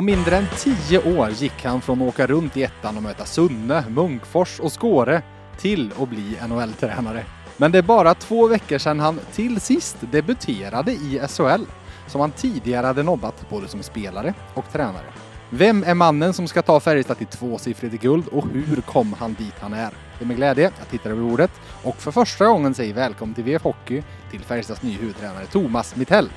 [0.00, 3.24] På mindre än tio år gick han från att åka runt i ettan och möta
[3.24, 5.22] Sunne, Munkfors och Skåre
[5.58, 7.24] till att bli NHL-tränare.
[7.56, 11.64] Men det är bara två veckor sedan han till sist debuterade i SHL,
[12.06, 15.06] som han tidigare hade nobbat både som spelare och tränare.
[15.50, 19.54] Vem är mannen som ska ta Färjestad till tvåsiffrigt guld och hur kom han dit
[19.60, 19.90] han är?
[20.18, 21.50] Det är med glädje jag tittar över bordet
[21.84, 26.30] och för första gången säger välkommen till VF Hockey till Färjestads nya huvudtränare Thomas Mittell.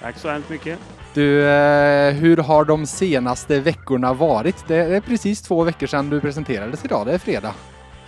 [0.00, 0.78] Tack så hemskt mycket.
[1.16, 4.68] Du, eh, hur har de senaste veckorna varit?
[4.68, 7.54] Det är precis två veckor sedan du presenterades idag, det är fredag.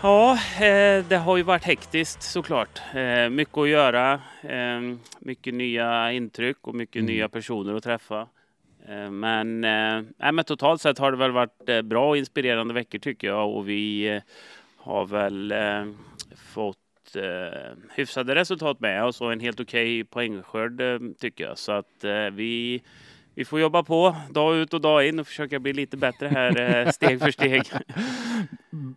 [0.03, 2.81] Ja, eh, det har ju varit hektiskt såklart.
[2.95, 4.21] Eh, mycket att göra,
[5.19, 7.07] mycket nya intryck och mycket Mm.
[7.07, 8.27] nya personer att träffa.
[9.11, 13.51] Men, nej, men totalt sett har det väl varit bra och inspirerande veckor tycker jag
[13.57, 14.21] och vi
[14.77, 15.85] har väl eh,
[16.55, 16.77] fått
[17.17, 21.59] eh, hyfsade resultat med oss och en helt okej poängskörd eh, tycker jag.
[21.59, 22.83] Så att eh, vi,
[23.39, 26.87] vi får jobba på dag ut och dag in och försöka bli lite bättre här
[26.87, 27.63] eh, steg för steg.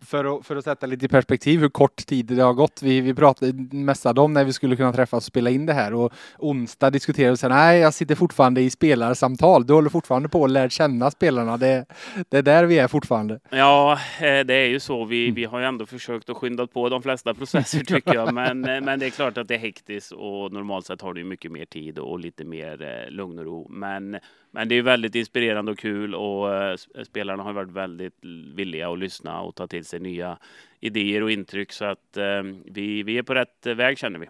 [0.06, 2.82] För att, för att sätta lite i perspektiv hur kort tid det har gått.
[2.82, 5.94] Vi, vi pratade mässade om när vi skulle kunna träffas och spela in det här
[5.94, 9.66] och onsdag diskuterade vi här, nej jag sitter fortfarande i spelarsamtal.
[9.66, 11.56] Du håller fortfarande på att lära känna spelarna.
[11.56, 11.86] Det,
[12.28, 13.40] det är där vi är fortfarande.
[13.50, 15.04] Ja, eh, det är ju så.
[15.04, 18.34] Vi, vi har ju ändå försökt att skynda på de flesta processer tycker jag.
[18.34, 21.24] Men, eh, men det är klart att det är hektiskt och normalt sett har du
[21.24, 23.66] mycket mer tid och lite mer lugn och ro.
[23.70, 24.18] Men,
[24.50, 28.16] men det är väldigt inspirerande och kul och eh, spelarna har varit väldigt
[28.54, 30.38] villiga att lyssna och ta till sig nya
[30.80, 31.72] idéer och intryck.
[31.72, 34.28] Så att eh, vi, vi är på rätt väg känner vi.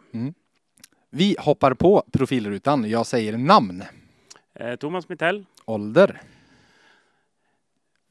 [1.11, 2.91] Vi hoppar på profilrutan.
[2.91, 3.83] Jag säger namn,
[4.55, 6.21] Eh, Thomas Mittell, ålder,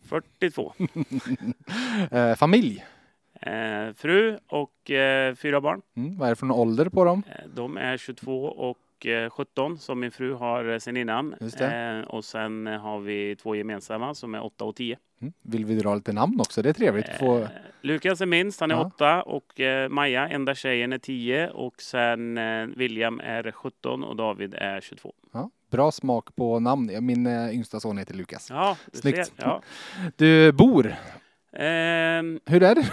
[0.06, 0.74] 42.
[2.12, 2.86] eh, familj.
[3.42, 5.82] Eh, fru och eh, fyra barn.
[5.96, 7.24] Mm, vad är det för ålder på dem?
[7.30, 8.78] Eh, De är 22 och
[9.32, 11.34] 17 som min fru har eh, sen innan.
[11.60, 14.98] Eh, och sen eh, har vi två gemensamma som är 8 och 10.
[15.22, 15.34] Mm.
[15.42, 16.62] Vill vi dra lite namn också?
[16.62, 17.10] Det är trevligt.
[17.20, 17.40] Få...
[17.40, 17.48] Eh,
[17.82, 18.92] Lukas är minst, han är Ja.
[18.96, 24.16] 8 och eh, Maja, enda tjejen, är 10 och sen eh, William är 17 och
[24.16, 25.14] David är 22.
[25.34, 27.06] Ja, bra smak på namn.
[27.06, 28.48] Min eh, yngsta son heter Lukas.
[28.50, 29.26] Ja, du Snyggt.
[29.28, 29.34] ser.
[29.38, 29.62] Ja.
[30.16, 30.96] Du bor.
[31.54, 32.86] Ehm, Hur är det?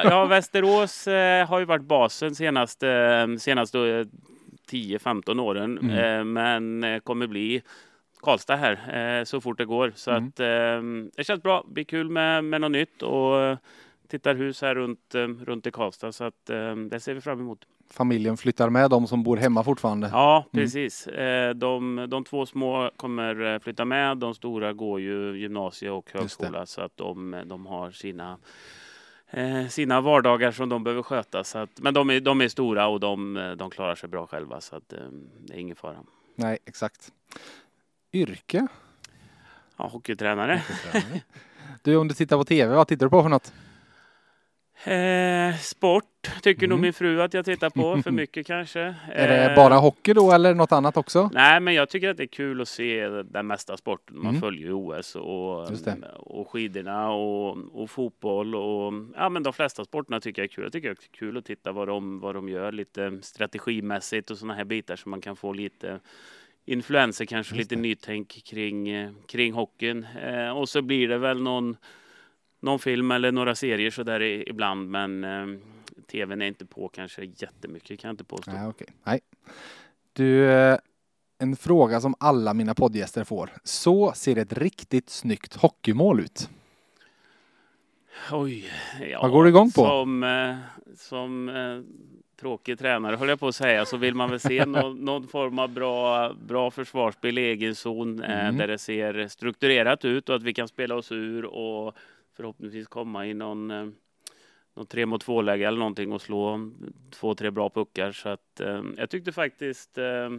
[0.04, 4.06] ja, Västerås eh, har ju varit basen senaste, senaste eh,
[4.70, 5.90] 10-15 åren, Mm.
[5.90, 7.62] eh, men eh, kommer bli
[8.22, 9.92] Karlstad här eh, så fort det går.
[9.96, 10.28] Så Mm.
[10.28, 10.36] att
[11.16, 11.64] det känns bra.
[11.66, 13.56] Det blir kul med, med något nytt och
[14.08, 15.14] tittar hus här runt,
[15.44, 16.12] runt i Karlstad.
[16.12, 16.46] Så att
[16.90, 17.58] det ser vi fram emot.
[17.90, 20.08] Familjen flyttar med de som bor hemma fortfarande.
[20.12, 20.64] Ja, Mm.
[20.64, 21.06] precis.
[21.06, 24.16] Eh, de, de två små kommer flytta med.
[24.18, 28.38] De stora går ju gymnasie och högskola så att de, de har sina
[29.70, 31.44] sina vardagar som de behöver sköta.
[31.44, 34.26] Så att, men de är, de är stora och de, eh, de klarar sig bra
[34.26, 34.98] själva så att, eh,
[35.38, 35.96] det är ingen fara.
[36.34, 37.12] Nej, exakt.
[38.12, 38.66] Yrke?
[39.76, 40.62] Ja, hockeytränare.
[41.82, 43.52] Du, om du tittar på TV, vad tittar du på för något?
[44.84, 46.82] Eh, sport tycker nog Mm.
[46.82, 48.80] min fru att jag tittar på, för mycket kanske.
[49.12, 51.30] Är det Eh, bara hockey då eller något annat också?
[51.32, 54.18] Nej, men jag tycker att det är kul att se den mesta sporten.
[54.18, 54.40] Man Mm.
[54.40, 55.68] följer OS och,
[56.16, 60.64] och skidorna och, och fotboll och ja, men de flesta sporterna tycker jag är kul.
[60.64, 64.38] Jag tycker det är kul att titta vad de, vad de gör lite strategimässigt och
[64.38, 66.00] sådana här bitar så man kan få lite
[66.66, 68.88] influenser, kanske lite nytänk kring,
[69.26, 70.06] kring hockeyn.
[70.22, 71.76] Eh, och så blir det väl någon,
[72.60, 75.46] någon film eller några serier så där ibland, men eh,
[76.06, 78.50] tvn är inte på kanske jättemycket kan jag inte påstå.
[78.52, 78.86] Nej, okej.
[79.04, 79.20] Nej.
[80.12, 80.78] Du, eh,
[81.38, 83.50] en fråga som alla mina poddgäster får.
[83.64, 86.48] Så ser ett riktigt snyggt hockeymål ut.
[88.32, 88.70] Oj,
[89.10, 89.84] ja, Vad går du igång på?
[89.84, 90.56] Som, eh,
[90.96, 91.80] som eh,
[92.40, 95.58] tråkig tränare höll jag på att säga så vill man väl se någon, någon form
[95.58, 98.56] av bra, bra försvarsspel i egen zon Mm.
[98.56, 101.94] där det ser strukturerat ut och att vi kan spela oss ur och
[102.36, 103.94] förhoppningsvis komma i någon
[104.76, 106.70] någon tre mot två läge eller någonting och slå
[107.10, 108.12] två, tre bra puckar.
[108.12, 110.30] Så att eh, jag tyckte faktiskt eh,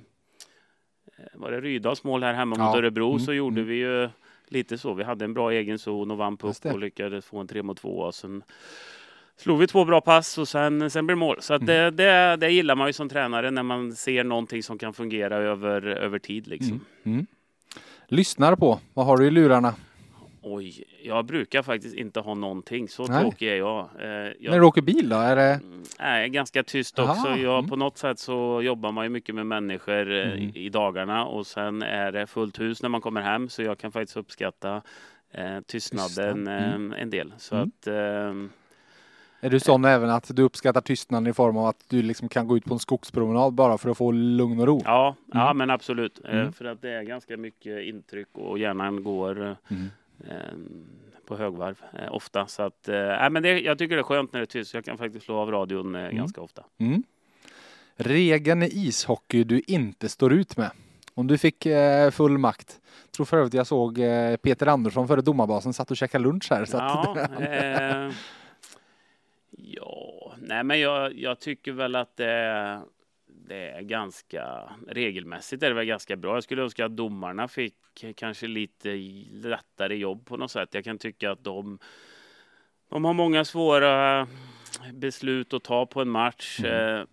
[1.33, 2.77] var det Rydals mål här hemma mot Ja.
[2.77, 3.67] Örebro Mm, så gjorde mm.
[3.67, 4.09] vi ju
[4.47, 4.93] lite så.
[4.93, 7.77] Vi hade en bra egen zon och vann puck och lyckades få en tre mot
[7.77, 7.97] två.
[7.99, 8.43] Och sen
[9.37, 11.37] slog vi två bra pass och sen, sen blev det mål.
[11.41, 11.95] Så att det, Mm.
[11.95, 15.81] det, det gillar man ju som tränare när man ser någonting som kan fungera över,
[15.85, 16.47] över tid.
[16.47, 16.79] Liksom.
[17.03, 17.15] Mm.
[17.17, 17.25] Mm.
[18.07, 18.79] Lyssnar på.
[18.93, 19.75] Vad har du i lurarna?
[20.47, 22.89] Oj, jag brukar faktiskt inte ha någonting.
[22.89, 23.21] Så Nej.
[23.21, 23.89] tråkig är jag.
[23.99, 24.07] Eh,
[24.39, 25.15] jag När du åker bil då?
[25.15, 25.41] Är det...
[25.53, 27.29] Mm, Nej, ganska tyst Aha, också.
[27.41, 27.69] Jag, mm.
[27.69, 30.51] På något sätt så jobbar man ju mycket med människor eh, Mm.
[30.55, 33.91] i, dagarna och sen är det fullt hus när man kommer hem så jag kan
[33.91, 34.81] faktiskt uppskatta
[35.31, 36.93] eh, tystnaden Tystnad, mm.
[36.93, 37.33] eh, en del.
[37.37, 37.67] Så Mm.
[37.81, 38.49] att eh,
[39.41, 42.47] Är du sån även att du uppskattar tystnaden i form av att du liksom kan
[42.47, 44.81] gå ut på en skogspromenad bara för att få lugn och ro?
[44.85, 45.57] Ja, ja Mm.
[45.57, 46.19] men absolut.
[46.25, 46.53] Eh, Mm.
[46.53, 49.89] För att det är ganska mycket intryck och hjärnan går eh, Mm.
[50.29, 50.35] Eh,
[51.25, 52.47] på högvarv eh, ofta.
[52.47, 54.73] Så att, eh, men det, jag tycker det är skönt när det är tyst.
[54.73, 56.15] Jag kan faktiskt slå av radion eh, Mm.
[56.15, 56.63] ganska ofta.
[56.77, 57.03] Mm.
[57.95, 60.71] Regeln i ishockey du inte står ut med.
[61.13, 62.79] Om du fick eh, full makt.
[63.15, 63.95] Tror för övrigt jag såg
[64.41, 66.65] Peter Andersson före domarbasen satt och käkade lunch här.
[66.65, 68.11] Så Ja, eh,
[69.51, 72.81] ja, nej men jag, jag tycker väl att det,
[73.47, 76.35] det är ganska regelmässigt är det väl ganska bra.
[76.35, 77.75] Jag skulle önska att domarna fick
[78.15, 78.95] kanske lite
[79.31, 80.73] lättare jobb på något sätt.
[80.73, 81.79] Jag kan tycka att de,
[82.89, 84.27] de har många svåra
[84.93, 86.59] beslut att ta på en match.
[86.59, 86.99] Mm.
[86.99, 87.05] Eh,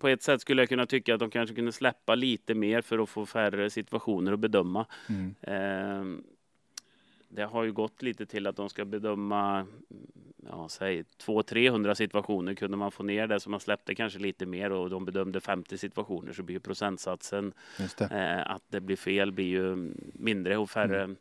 [0.00, 2.98] På ett sätt skulle jag kunna tycka att de kanske kunde släppa lite mer för
[2.98, 4.86] att få färre situationer att bedöma.
[5.08, 6.24] mm.
[7.28, 9.66] Det har ju gått lite till att de ska bedöma
[10.50, 14.72] ja, säg 200-300 situationer kunde man få ner det så man släppte kanske lite mer
[14.72, 17.52] och de bedömde 50 situationer så blir ju procentsatsen
[17.98, 18.04] det.
[18.04, 21.16] eh, att det blir fel blir ju mindre och färre, Mm.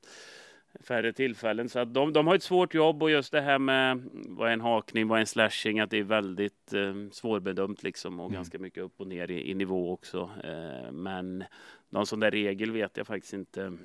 [0.84, 1.70] färre tillfällen.
[1.70, 4.54] Så att de, de har ett svårt jobb och just det här med vad är
[4.54, 8.36] en hakning, vad är en slashing, att det är väldigt eh, svårbedömt liksom och Mm.
[8.36, 10.30] ganska mycket upp och ner i, i nivå också.
[10.44, 11.44] Eh, men
[11.90, 13.78] någon sån där regel vet jag faktiskt inte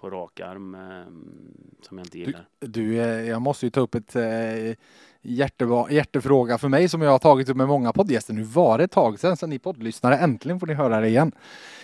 [0.00, 0.80] på rak arm eh,
[1.82, 2.48] som jag inte gillar.
[2.60, 4.22] Du, eh, jag måste ju ta upp ett eh,
[5.22, 8.34] hjärteva- hjärtefråga för mig som jag har tagit upp med många poddgäster.
[8.34, 11.32] Nu var det ett tag sedan, så ni poddlyssnare, äntligen får ni höra det igen.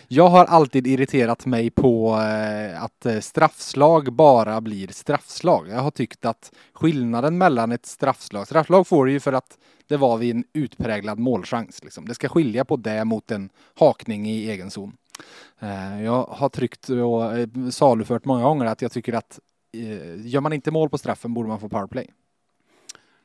[0.08, 5.68] Jag har alltid irriterat mig på eh, att straffslag bara blir straffslag.
[5.68, 9.96] Jag har tyckt att skillnaden mellan ett straffslag, straffslag får du ju för att det
[9.96, 11.84] var vid en utpräglad målchans.
[11.84, 12.08] Liksom.
[12.08, 14.96] Det ska skilja på det mot en hakning i egen zon.
[15.60, 19.40] Eh, Jag har tryckt och eh, salufört många gånger att jag tycker att
[19.74, 22.10] eh, gör man inte mål på straffen borde man få powerplay.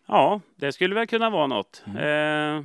[0.08, 1.84] Ja, det skulle väl kunna vara något.
[1.86, 1.98] Mm.
[2.58, 2.64] Eh,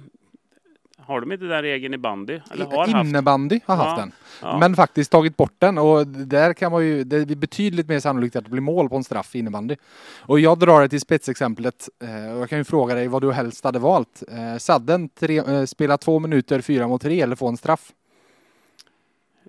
[1.07, 2.41] har de inte den regeln i bandy?
[2.51, 3.07] Eller har haft?
[3.09, 4.13] Innebandy har haft Ja, den,
[4.43, 4.59] Ja.
[4.59, 8.37] men faktiskt tagit bort den och där kan man ju, det är betydligt mer sannolikt
[8.37, 9.77] att det blir mål på en straff i innebandy.
[10.21, 13.33] Och jag drar det till spetsexemplet eh, och jag kan ju fråga dig vad du
[13.33, 14.23] helst hade valt.
[14.31, 17.93] Eh, Sadden, tre, spela två minuter fyra mot tre eller få en straff?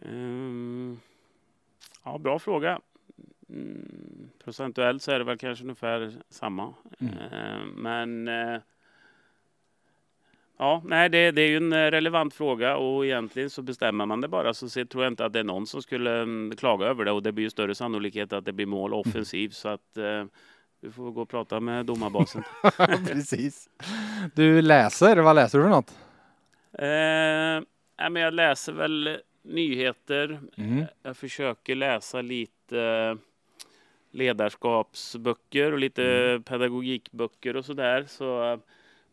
[0.05, 0.99] Ehm,
[2.03, 2.79] ja, bra fråga.
[3.49, 6.73] Mm, procentuellt så är det väl kanske ungefär samma.
[6.99, 7.13] Mm.
[7.31, 8.61] Ehm, men eh,
[10.57, 14.21] ja, nej, det, det är ju en eh, relevant fråga och egentligen så bestämmer man
[14.21, 16.85] det bara så se- tror jag inte att det är någon som skulle mm, klaga
[16.85, 19.97] över det och det blir ju större sannolikhet att det blir mål offensiv så att
[19.97, 20.25] eh,
[20.81, 22.43] du får gå och prata med domarbasen.
[23.07, 23.69] Precis.
[24.35, 25.97] Du läser, vad läser du för något?
[26.73, 27.67] Eh,
[27.99, 30.39] nej, men jag läser väl nyheter.
[30.57, 30.85] Mm.
[31.03, 33.17] Jag försöker läsa lite
[34.11, 36.43] ledarskapsböcker och lite Mm.
[36.43, 38.05] pedagogikböcker och sådär.
[38.09, 38.59] Så jag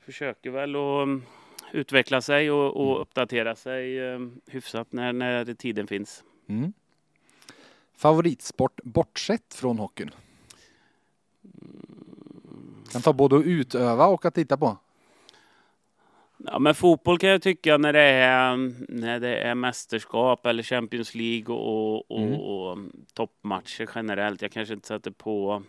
[0.01, 1.23] försöker väl att mm,
[1.73, 3.03] utveckla sig och, och Mm.
[3.03, 6.25] uppdatera sig eh, hyfsat när, när tiden finns.
[6.47, 6.73] Mm.
[7.95, 10.11] Favoritsport bortsett från hockeyn?
[12.93, 14.77] Kan ta både att utöva och att titta på.
[16.47, 18.57] Ja, men fotboll kan jag tycka när det är,
[18.89, 22.41] när det är mästerskap eller Champions League och, och, Mm.
[22.41, 22.79] och
[23.15, 24.43] toppmatcher generellt.
[24.43, 25.63] Jag kanske inte sätter på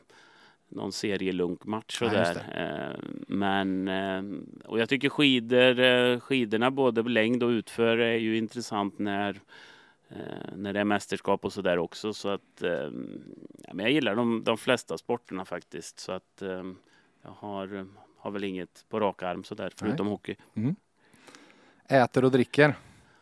[0.70, 2.90] någon serielunkmatch Nej, just sådär.
[2.96, 4.24] Eh, Men, eh,
[4.66, 9.40] och jag tycker skidor, eh, skidorna både längd och utför är ju intressant när,
[10.56, 12.14] när det är mästerskap och sådär också.
[12.14, 12.62] Så att,
[13.68, 16.00] ja, men jag gillar de, de flesta sporterna faktiskt.
[16.00, 16.42] Så att
[17.24, 17.88] jag har,
[18.22, 20.36] har väl inget på rak arm sådär förutom hockey.
[21.90, 22.74] Äter och dricker.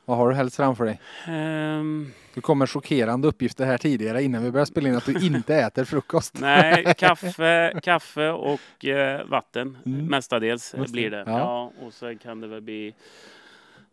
[0.06, 1.00] Vad har du helst framför dig?
[1.28, 5.56] Ehm, Du kommer chockerande uppgifter här tidigare innan vi börjar spela in att du inte
[5.56, 6.36] äter frukost.
[6.42, 10.06] nej, kaffe, kaffe och eh, vatten Mm.
[10.06, 10.92] mestadels Just det.
[10.92, 11.24] blir det.
[11.28, 11.40] Ja.
[11.40, 11.72] Ja.
[11.86, 12.94] och så kan det väl bli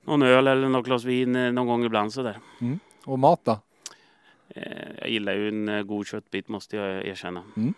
[0.04, 2.38] någon öl eller något glas vin eh, någon gång ibland sådär.
[3.04, 3.58] Och mat då?
[4.48, 7.42] Eh, jag gillar ju en eh, god köttbit måste jag erkänna.
[7.56, 7.74] Mm.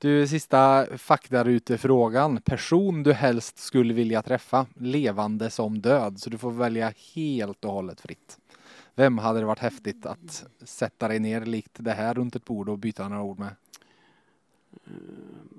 [0.00, 2.40] Du, sista faktarutefrågan.
[2.44, 6.18] Person du helst skulle vilja träffa, levande som död.
[6.20, 8.38] Så du får välja helt och hållet fritt.
[8.94, 12.68] Vem hade det varit häftigt att sätta dig ner likt det här runt ett bord
[12.68, 13.50] och byta några ord med?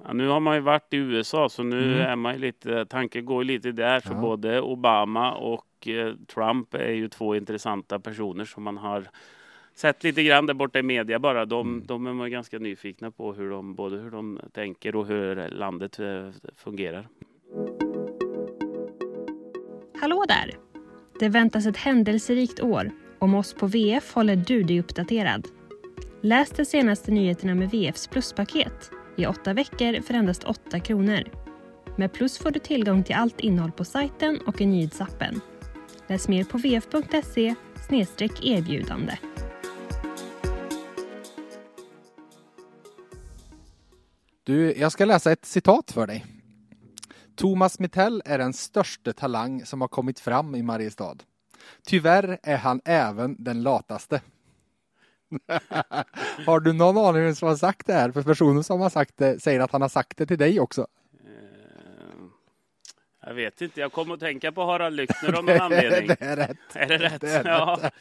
[0.06, 2.08] Ja, nu har man ju varit i USA så nu Mm.
[2.12, 4.00] är man ju lite, tanken går lite där.
[4.00, 4.22] Så Ja.
[4.22, 9.10] både Obama och eh, Trump är ju två intressanta personer som man har
[9.80, 11.46] sett lite grann där borta i media bara.
[11.46, 11.86] De, Mm.
[11.86, 16.00] de är man ganska nyfikna på hur de, både hur de tänker och hur landet
[16.00, 17.08] eh, fungerar.
[20.02, 20.52] Hallå där!
[21.20, 22.92] Det väntas ett händelserikt år.
[23.20, 25.48] Om oss på VF håller du dig uppdaterad.
[26.22, 31.24] Läs de senaste nyheterna med VFs pluspaket i åtta veckor för endast 8 kronor.
[31.98, 35.42] Med Plus får du tillgång till allt innehåll på sajten och i nyhetsappen.
[36.08, 37.56] Läs mer på vf.se
[38.44, 39.14] erbjudande.
[44.50, 46.26] Du, jag ska läsa ett citat för dig.
[47.36, 51.16] Thomas Mittell är den största talang som har kommit fram i Mariestad.
[51.86, 54.22] Tyvärr är han även den lataste.
[56.46, 58.12] har du någon aning vem som har sagt det här?
[58.12, 60.88] För personen som har sagt det säger att han har sagt det till dig också.
[63.30, 66.08] Eh, jag vet inte, jag kommer att tänka på Harald Lyckner av någon anledning.
[66.08, 66.58] det är rätt.
[66.74, 67.22] Är det rätt?
[67.22, 67.80] Det är ja.
[67.84, 67.94] rätt.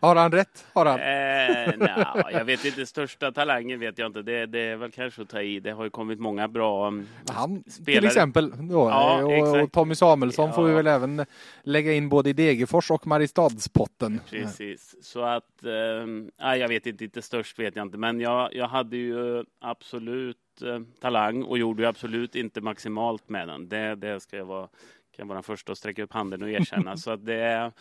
[0.00, 0.66] Har han rätt?
[0.72, 1.00] Har han?
[1.00, 4.22] Eh, nja, jag vet inte, största talangen vet jag inte.
[4.22, 5.60] Det, det är väl kanske att ta i.
[5.60, 8.06] Det har ju kommit många bra um, Han till spelare.
[8.06, 8.50] exempel.
[8.68, 9.74] Då, Ja, och, och exakt.
[9.74, 10.76] Tommy Samuelsson får vi Ja.
[10.76, 11.26] väl även
[11.62, 14.20] lägga in både i Degerfors och Mariestadspotten.
[14.30, 18.68] Precis, så att eh, jag vet inte, inte störst vet jag inte, men jag, jag
[18.68, 23.68] hade ju absolut eh, talang och gjorde absolut inte maximalt med den.
[23.68, 24.68] Det, det ska jag vara,
[25.16, 26.96] kan vara den första att sträcka upp handen och erkänna.
[26.96, 27.72] så att det,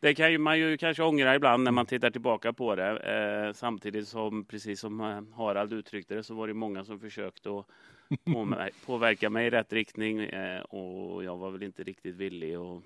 [0.00, 2.98] det kan ju, man ju kanske ångra ibland när man tittar tillbaka på det.
[2.98, 7.48] Eh, samtidigt som, precis som eh, Harald uttryckte det, så var det många som försökte
[7.58, 7.66] att
[8.24, 12.82] påver- påverka mig i rätt riktning eh, och jag var väl inte riktigt villig att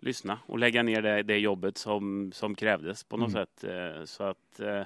[0.00, 3.46] lyssna och lägga ner det, det jobbet som, som krävdes på något Mm.
[3.46, 3.64] sätt.
[3.64, 4.82] Eh, Så att eh,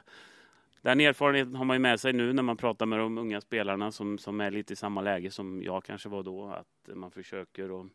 [0.82, 3.92] den erfarenheten har man ju med sig nu när man pratar med de unga spelarna
[3.92, 6.48] som, som är lite i samma läge som jag kanske var då.
[6.48, 7.86] Att man försöker att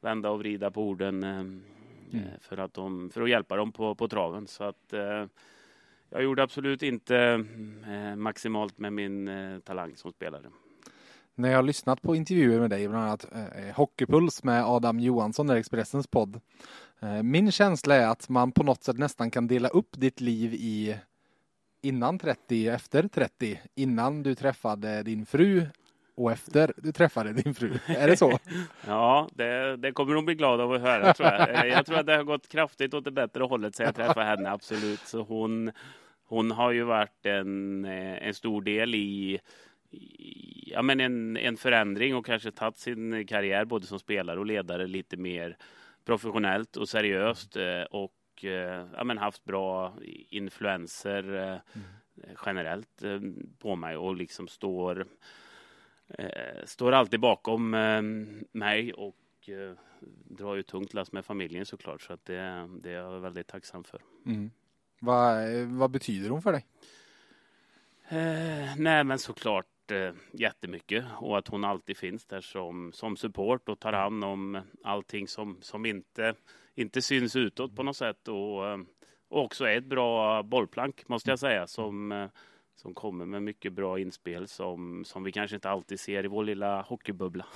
[0.00, 1.44] vända och vrida på orden eh,
[2.12, 2.24] Mm.
[2.26, 4.46] eh, för, att de, för att hjälpa dem på, på traven.
[4.46, 5.26] Så att eh,
[6.10, 7.16] jag gjorde absolut inte
[7.88, 10.44] eh, maximalt med min eh, talang som spelare.
[11.34, 15.46] När jag har lyssnat på intervjuer med dig, bland annat eh, Hockeypuls med Adam Johansson,
[15.46, 16.40] där Expressens podd.
[17.22, 20.96] Min känsla är att man på något sätt nästan kan dela upp ditt liv i
[21.82, 25.66] innan 30, efter 30, innan du träffade din fru
[26.14, 27.78] och efter du träffade din fru.
[27.86, 28.38] Är det så?
[28.86, 31.68] Ja, det, det kommer hon bli glad av att höra tror jag.
[31.68, 34.50] Jag tror att det har gått kraftigt åt det bättre hållet sen jag träffade henne,
[34.50, 35.00] absolut.
[35.00, 35.72] Så hon,
[36.24, 39.40] hon har ju varit en, eh, en stor del i,
[39.90, 44.46] i ja, men en, en förändring och kanske tagit sin karriär både som spelare och
[44.46, 45.56] ledare lite mer
[46.04, 47.82] professionellt och seriöst eh,
[48.40, 49.94] och eh, ja, men haft bra
[50.28, 51.58] influenser eh,
[52.46, 53.20] generellt eh,
[53.58, 55.06] på mig och liksom står
[56.64, 57.70] står alltid bakom
[58.52, 59.16] mig och
[60.24, 62.02] drar ju tungt lass med familjen såklart.
[62.02, 64.00] Så att det, det är jag väldigt tacksam för.
[64.26, 64.50] Mm.
[65.00, 66.66] Vad, vad betyder hon för dig?
[68.08, 73.68] Eh, nej, men såklart eh, jättemycket och att hon alltid finns där som, som support
[73.68, 76.34] och tar hand om allting som, som inte,
[76.74, 78.28] inte syns utåt på något sätt.
[78.28, 78.78] Och, eh,
[79.28, 82.26] och också är ett bra bollplank måste jag säga som, eh,
[82.76, 86.44] som kommer med mycket bra inspel som, som vi kanske inte alltid ser i vår
[86.44, 87.46] lilla hockeybubbla.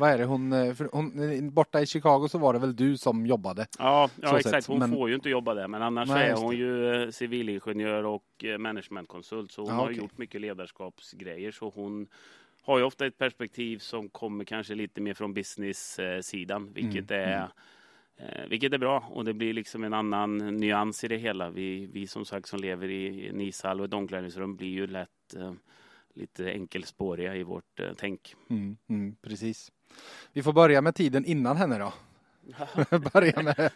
[0.00, 2.96] Vad är det hon, eh, för hon, borta i Chicago så var det väl du
[2.96, 3.66] som jobbade?
[3.78, 4.66] Ja, ja exakt.
[4.66, 8.44] Hon men- får ju inte jobba där, men annars Nej, är hon ju civilingenjör och
[8.58, 9.52] managementkonsult.
[9.52, 9.96] Så hon Ja, har okej.
[9.96, 11.50] gjort mycket ledarskapsgrejer.
[11.50, 12.06] Så hon
[12.62, 17.36] har ju ofta ett perspektiv som kommer kanske lite mer från business-sidan, vilket, Mm, är,
[17.42, 17.48] eh,
[18.22, 19.04] Eh, vilket är bra.
[19.10, 21.50] Och det blir liksom en annan nyans i det hela.
[21.50, 25.34] Vi, vi som sagt som lever i en ishall och ett omklädningsrum blir ju lätt
[25.36, 25.52] eh,
[26.14, 28.34] lite enkelspåriga i vårt eh, tänk.
[28.50, 29.72] Mm, mm, precis.
[30.32, 31.92] Vi får börja med tiden innan henne då.
[33.12, 33.70] börja med.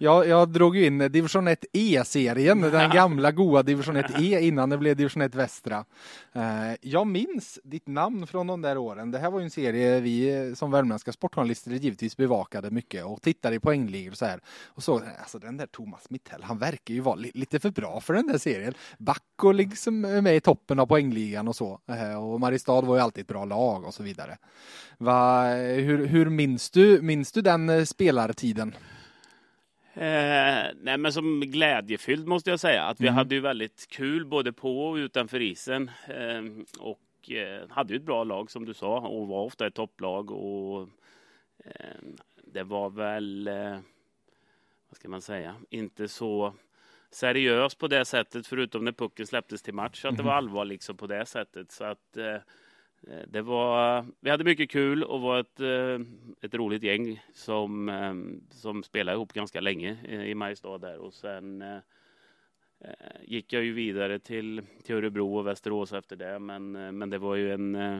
[0.00, 4.70] Jag, jag drog ju in division 1 E-serien, den gamla goa division 1 E innan
[4.70, 5.84] det blev division 1 Västra.
[6.32, 6.42] Eh,
[6.80, 9.10] Jag minns ditt namn från de där åren.
[9.10, 13.56] Det här var ju en serie vi som värmländska sportjournalister givetvis bevakade mycket och tittade
[13.56, 14.40] i poängligor och så här.
[14.66, 18.00] Och så, alltså den där Thomas Mittell, han verkar ju vara li- lite för bra
[18.00, 18.74] för den där serien.
[18.98, 21.80] Back och liksom är med i toppen av poängligan och så.
[21.88, 24.38] Eh, Och Mariestad var ju alltid ett bra lag och så vidare.
[24.98, 28.74] Va, hur, hur minns du, minns du den eh, spelartiden?
[29.94, 32.82] Eh, nej, men som glädjefylld måste jag säga.
[32.82, 33.14] Att vi Mm.
[33.16, 35.90] hade ju väldigt kul både på och utanför isen.
[36.08, 36.42] Eh,
[36.78, 40.30] och eh, hade ju ett bra lag som du sa och var ofta ett topplag.
[40.30, 40.88] Och
[41.64, 41.96] eh,
[42.44, 43.78] det var väl, eh,
[44.88, 46.54] vad ska man säga, inte så
[47.10, 50.02] seriöst på det sättet förutom när pucken släpptes till match.
[50.02, 51.72] Så att det var allvar liksom på det sättet.
[51.72, 52.36] Så att Eh,
[53.28, 56.06] Det var, vi hade mycket kul och var ett, eh,
[56.42, 58.14] ett roligt gäng som, eh,
[58.50, 61.76] som spelade ihop ganska länge eh, i Mariestad där och sen eh,
[62.80, 62.90] eh,
[63.24, 67.18] gick jag ju vidare till, till Örebro och Västerås efter det men, eh, men det
[67.18, 67.98] var ju en eh,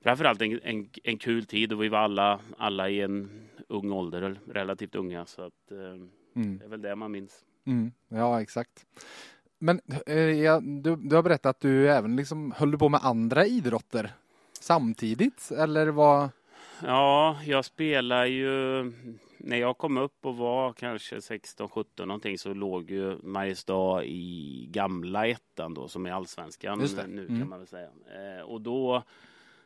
[0.00, 4.40] framförallt en, en, en kul tid och vi var alla, alla i en ung ålder,
[4.50, 6.58] relativt unga så att eh, Mm.
[6.58, 7.44] det är väl det man minns.
[7.64, 7.92] Mm.
[8.08, 8.86] Ja, exakt.
[9.58, 13.46] Men eh, ja, du, du har berättat att du även liksom höll på med andra
[13.46, 14.10] idrotter
[14.60, 16.28] samtidigt, eller vad?
[16.84, 18.82] Ja, jag spelar ju...
[19.38, 25.26] När jag kom upp och var kanske 16-17 någonting så låg ju Mariestad i gamla
[25.26, 27.40] ettan då som är allsvenskan nu Mm.
[27.40, 27.88] kan man väl säga.
[28.38, 29.02] Eh, och då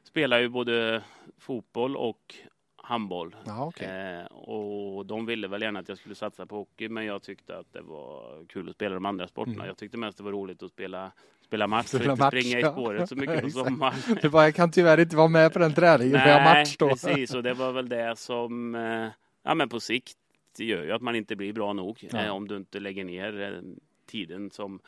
[0.02, 1.02] spelade jag ju både
[1.38, 2.35] fotboll och
[2.90, 3.37] handboll.
[3.44, 3.88] Ja, okej.
[3.88, 7.59] Eh, och de ville väl gärna att jag skulle satsa på hockey men jag tyckte
[7.59, 9.54] att det var kul att spela de andra sporterna.
[9.56, 9.66] Mm.
[9.66, 11.12] Jag tyckte mest det var roligt att spela,
[11.44, 12.68] spela match Spela att match, inte springa ja.
[12.68, 14.18] i spåret så mycket på sommaren.
[14.23, 16.76] Du bara, jag kan tyvärr inte vara med på den träningen för jag har match
[16.76, 16.88] då.
[16.88, 17.35] precis.
[17.35, 19.09] Och det var väl det som, eh,
[19.42, 20.16] ja men på sikt
[20.59, 22.25] gör ju att man inte blir bra nog Ja.
[22.25, 23.61] eh, om du inte lägger ner eh,
[24.06, 24.80] tiden som,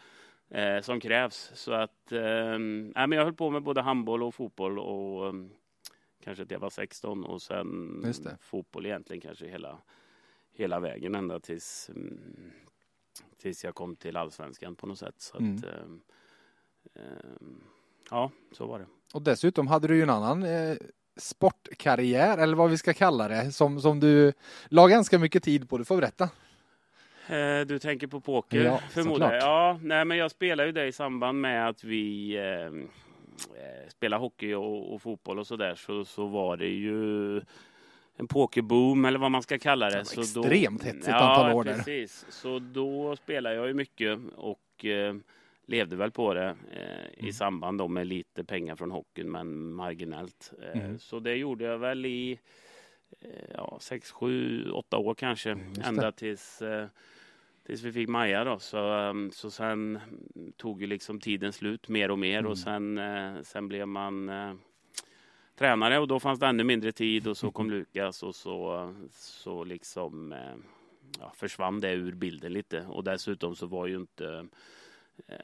[0.50, 1.50] eh, som krävs.
[1.54, 5.32] Så att, eh, men jag höll på med både handboll och fotboll och eh,
[6.24, 8.00] kanske till jag var 16 och sen
[8.40, 9.78] fotboll egentligen kanske hela,
[10.52, 12.20] hela vägen ända tills, mm,
[13.38, 15.14] tills jag kom till allsvenskan på något sätt.
[15.18, 15.56] Så Mm.
[15.56, 15.70] att, eh,
[16.94, 17.46] eh,
[18.10, 18.86] ja, så var det.
[19.14, 20.76] Och dessutom hade du ju en annan eh,
[21.16, 24.32] sportkarriär, eller vad vi ska kalla det, som, som du
[24.68, 25.78] la ganska mycket tid på.
[25.78, 26.24] Du får berätta.
[27.28, 29.32] Eh, Du tänker på poker Ja, såklart.
[29.40, 32.36] Ja, nej, men jag spelar ju det i samband med att vi
[33.56, 37.36] eh, spelar hockey och, och fotboll och sådär så, så var det ju
[38.16, 39.98] en pokerboom eller vad man ska kalla det.
[39.98, 41.74] Det så extremt hetsigt ja, antal år där.
[41.74, 42.26] precis.
[42.28, 45.14] Så då spelade jag ju mycket och eh,
[45.66, 47.28] levde väl på det eh, Mm.
[47.28, 50.52] i samband då med lite pengar från hockeyn men marginellt.
[50.62, 50.98] Eh, Mm.
[50.98, 52.38] Så det gjorde jag väl i
[53.20, 55.50] eh, ja, sex, sju, åtta år kanske.
[55.50, 56.86] Mm, ända tills, eh,
[57.66, 58.58] tills vi fick Maja då.
[58.58, 60.00] Så, ehm, så sen
[60.56, 62.50] tog ju liksom tiden slut mer och mer Mm.
[62.50, 64.54] och sen, eh, sen blev man eh,
[65.56, 69.64] tränare och då fanns det ännu mindre tid och så kom Lukas och så, så
[69.64, 70.54] liksom eh,
[71.20, 74.46] ja, försvann det ur bilden lite och dessutom så var ju inte
[75.26, 75.36] eh,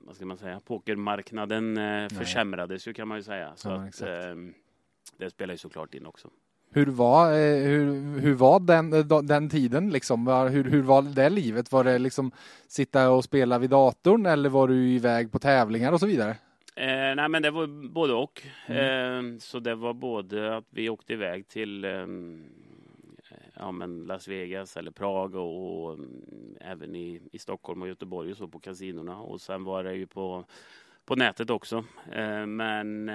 [0.00, 1.76] vad ska man säga, pokermarknaden
[2.10, 3.52] försämrades ju kan man ju säga.
[3.56, 4.10] Så Ja, att, exakt.
[4.24, 4.34] eh,
[5.16, 6.30] det spelar ju såklart in också.
[6.74, 10.26] Hur var, eh, hur, hur var den, eh, den tiden liksom?
[10.26, 11.72] Hur, hur var det livet?
[11.72, 12.30] Var det liksom
[12.68, 16.36] sitta och spela vid datorn eller var du iväg på tävlingar och så vidare?
[16.76, 18.42] Eh, nej men det var både och.
[18.66, 19.34] Mm.
[19.34, 22.06] Eh, så det var både att vi åkte iväg till eh,
[23.54, 28.30] ja, men Las Vegas eller Prag och, och mm, även i, i Stockholm och Göteborg
[28.30, 29.18] och så på kasinorna.
[29.18, 30.44] Och sen var det ju på,
[31.04, 31.84] på nätet också.
[32.12, 33.10] Eh, men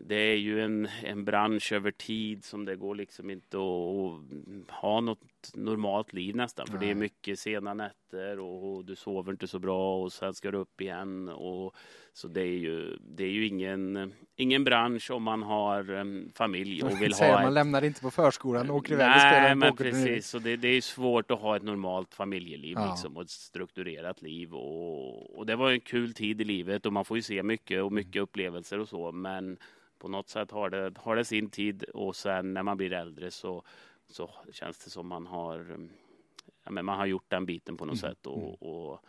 [0.00, 4.76] det är ju en, en bransch över tid som det går liksom inte att, att
[4.76, 5.20] ha något
[5.54, 6.66] normalt liv nästan.
[6.66, 6.94] För det är Nej.
[6.94, 10.80] mycket sena nätter och, och du sover inte så bra och sen ska du upp
[10.80, 11.28] igen.
[11.28, 11.74] Och,
[12.12, 16.82] så det är ju, det är ju ingen, ingen bransch om man har em, familj
[16.82, 19.40] och vill Säger ha man ett lämnar inte på förskolan och åker iväg och spelar
[19.40, 20.28] Nej, en men precis.
[20.28, 22.90] Så det, det är svårt att ha ett normalt familjeliv Ja.
[22.90, 24.54] liksom, och ett strukturerat liv.
[24.54, 27.82] Och, och det var en kul tid i livet och man får ju se mycket
[27.82, 29.12] och mycket upplevelser och så.
[29.12, 29.58] Men
[29.98, 33.30] på något sätt har det, har det sin tid och sen när man blir äldre
[33.30, 33.62] så,
[34.06, 35.90] så känns det som man har, mm,
[36.64, 38.14] ja, men man har gjort den biten på något Mm.
[38.14, 38.26] sätt.
[38.26, 39.04] Och, och,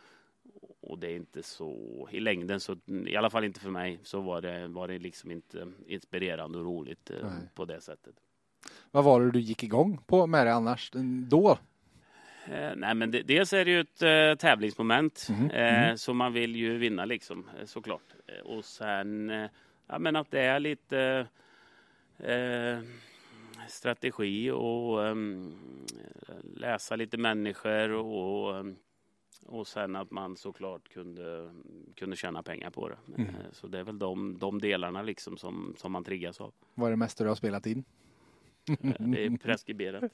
[0.82, 4.22] och det är inte så i längden, så, i alla fall inte för mig, så
[4.22, 7.50] var det, var det liksom inte inspirerande och roligt eh, Nej.
[7.56, 8.16] på det sättet.
[8.92, 10.92] Vad var det du gick igång på med det annars?
[11.30, 11.58] Då?
[12.48, 15.98] Eh, nej, men det, dels är det ju ett eh, tävlingsmoment, Mhm, eh, mhm.
[15.98, 18.14] så man vill ju vinna liksom, eh, såklart.
[18.28, 19.50] Eh, och sen, eh,
[19.90, 21.28] ja men att det är lite
[22.18, 22.80] eh,
[23.68, 25.54] strategi och ehm,
[26.54, 28.76] läsa lite människor och, ehm,
[29.46, 31.54] och sen att man såklart kunde,
[31.96, 32.98] kunde tjäna pengar på det.
[33.18, 33.30] Mm.
[33.30, 36.54] Eh, så det är väl de, de delarna liksom som, som man triggas av.
[36.74, 37.84] Vad är det mesta du har spelat in?
[38.70, 40.04] Eh, det är preskriberat.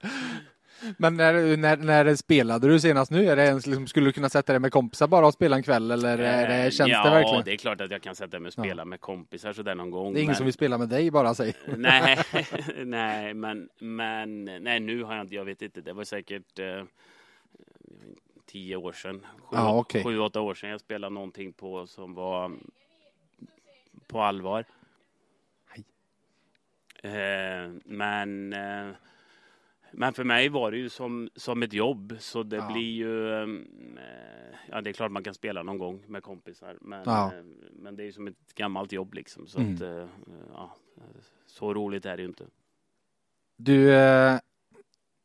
[0.96, 3.26] Men när, när, när spelade du senast nu?
[3.28, 5.62] Är det ens, liksom, skulle du kunna sätta dig med kompisar bara och spela en
[5.62, 7.44] kväll eller är det, Eh, känns ja, det verkligen?
[7.44, 10.12] det är klart att jag kan sätta mig och spela med kompisar sådär någon gång.
[10.14, 11.54] Det är ingen men- som vill spela med dig bara säg.
[11.76, 12.18] nej,
[12.84, 16.84] nej, men, men nej, nu har jag inte, jag vet inte, det var säkert eh,
[18.46, 20.04] tio år sedan, sju, Ja, okej.
[20.04, 22.52] sju, åtta år sedan jag spelade någonting på som var
[24.06, 24.64] på allvar.
[27.02, 28.88] Eh, men, eh,
[29.92, 32.72] men för mig var det ju som, som ett jobb, så det Ja.
[32.72, 33.48] blir ju, eh,
[34.70, 37.26] ja det är klart man kan spela någon gång med kompisar, men, Ja.
[37.34, 39.74] eh, men det är ju som ett gammalt jobb liksom, så Mm.
[39.74, 40.06] att, eh,
[40.52, 40.74] ja,
[41.46, 42.44] så roligt är det ju inte.
[43.56, 44.38] Du, eh,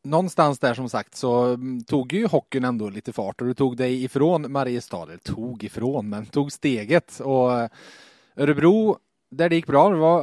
[0.04, 3.78] någonstans där som sagt så mm, tog ju hockeyn ändå lite fart och du tog
[3.78, 7.70] dig ifrån Mariestad, eller tog ifrån, men tog steget och
[8.36, 8.98] Örebro
[9.38, 10.22] där det gick bra, det var,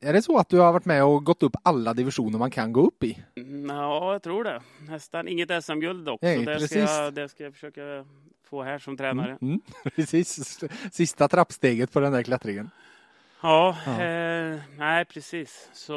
[0.00, 2.72] är det så att du har varit med och gått upp alla divisioner man kan
[2.72, 3.24] gå upp i?
[3.36, 4.62] Mm, Ja, jag tror det.
[4.88, 6.22] Nästan inget SM-guld dock.
[6.22, 8.04] Nej, så det ska, jag, det ska jag försöka
[8.44, 9.38] få här som tränare.
[9.40, 9.60] Mm,
[9.96, 10.60] precis,
[10.92, 12.70] sista trappsteget på den där klättringen.
[13.42, 14.02] Ja, Ja.
[14.02, 15.70] Eh, nej precis.
[15.72, 15.94] Så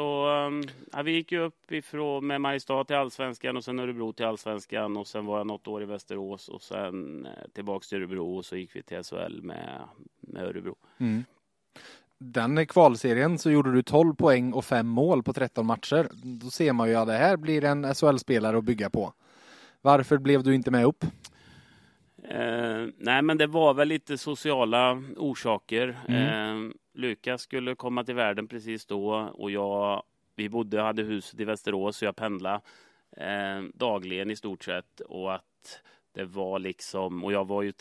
[0.92, 4.96] ja, vi gick ju upp ifrån med Mariestad till Allsvenskan och sen Örebro till Allsvenskan
[4.96, 8.44] och sen var jag något år i Västerås och sen eh, tillbaks till Örebro och
[8.44, 9.80] så gick vi till SHL med,
[10.20, 10.76] med Örebro.
[10.98, 11.24] Mm.
[12.18, 16.08] Den kvalserien så gjorde du 12 poäng och 5 mål på 13 matcher.
[16.40, 19.12] Då ser man ju att det här blir en SHL-spelare att bygga på.
[19.82, 21.04] Varför blev du inte med upp?
[22.28, 25.98] Eh, nej, men det var väl lite sociala orsaker.
[26.08, 26.66] Mm.
[26.66, 30.02] Eh, Lukas skulle komma till världen precis då och jag,
[30.36, 32.60] vi bodde, hade huset i Västerås så jag pendlade
[33.16, 37.72] eh, dagligen i stort sett och att det var liksom, och jag var ju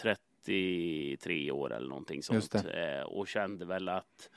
[0.46, 4.30] 33 år eller någonting sånt eh, och kände väl att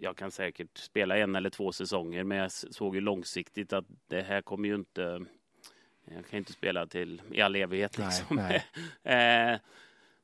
[0.00, 4.22] jag kan säkert spela en eller två säsonger men jag såg ju långsiktigt att det
[4.22, 5.24] här kommer ju inte
[6.14, 8.36] jag kan inte spela till i all evighet Nej, liksom.
[8.36, 8.64] nej.
[9.52, 9.58] Eh,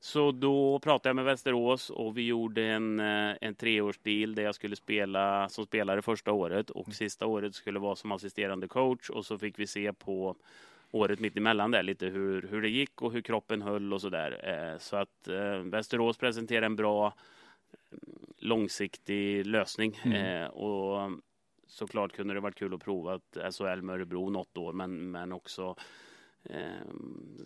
[0.01, 4.55] så då pratade jag med Västerås och vi gjorde en, eh, en treårsdeal där jag
[4.55, 9.27] skulle spela som spelare första året och sista året skulle vara som assisterande coach och
[9.27, 10.37] så fick vi se på
[10.95, 14.41] året mitt emellan där lite hur, hur det gick och hur kroppen höll och sådär.
[14.43, 17.15] Eh, så att eh, Västerås presenterade en bra
[17.93, 20.43] mm, långsiktig lösning Mm.
[20.43, 21.11] eh, och
[21.67, 25.33] såklart kunde det varit kul att prova att SHL med Örebro något år men, men
[25.33, 25.77] också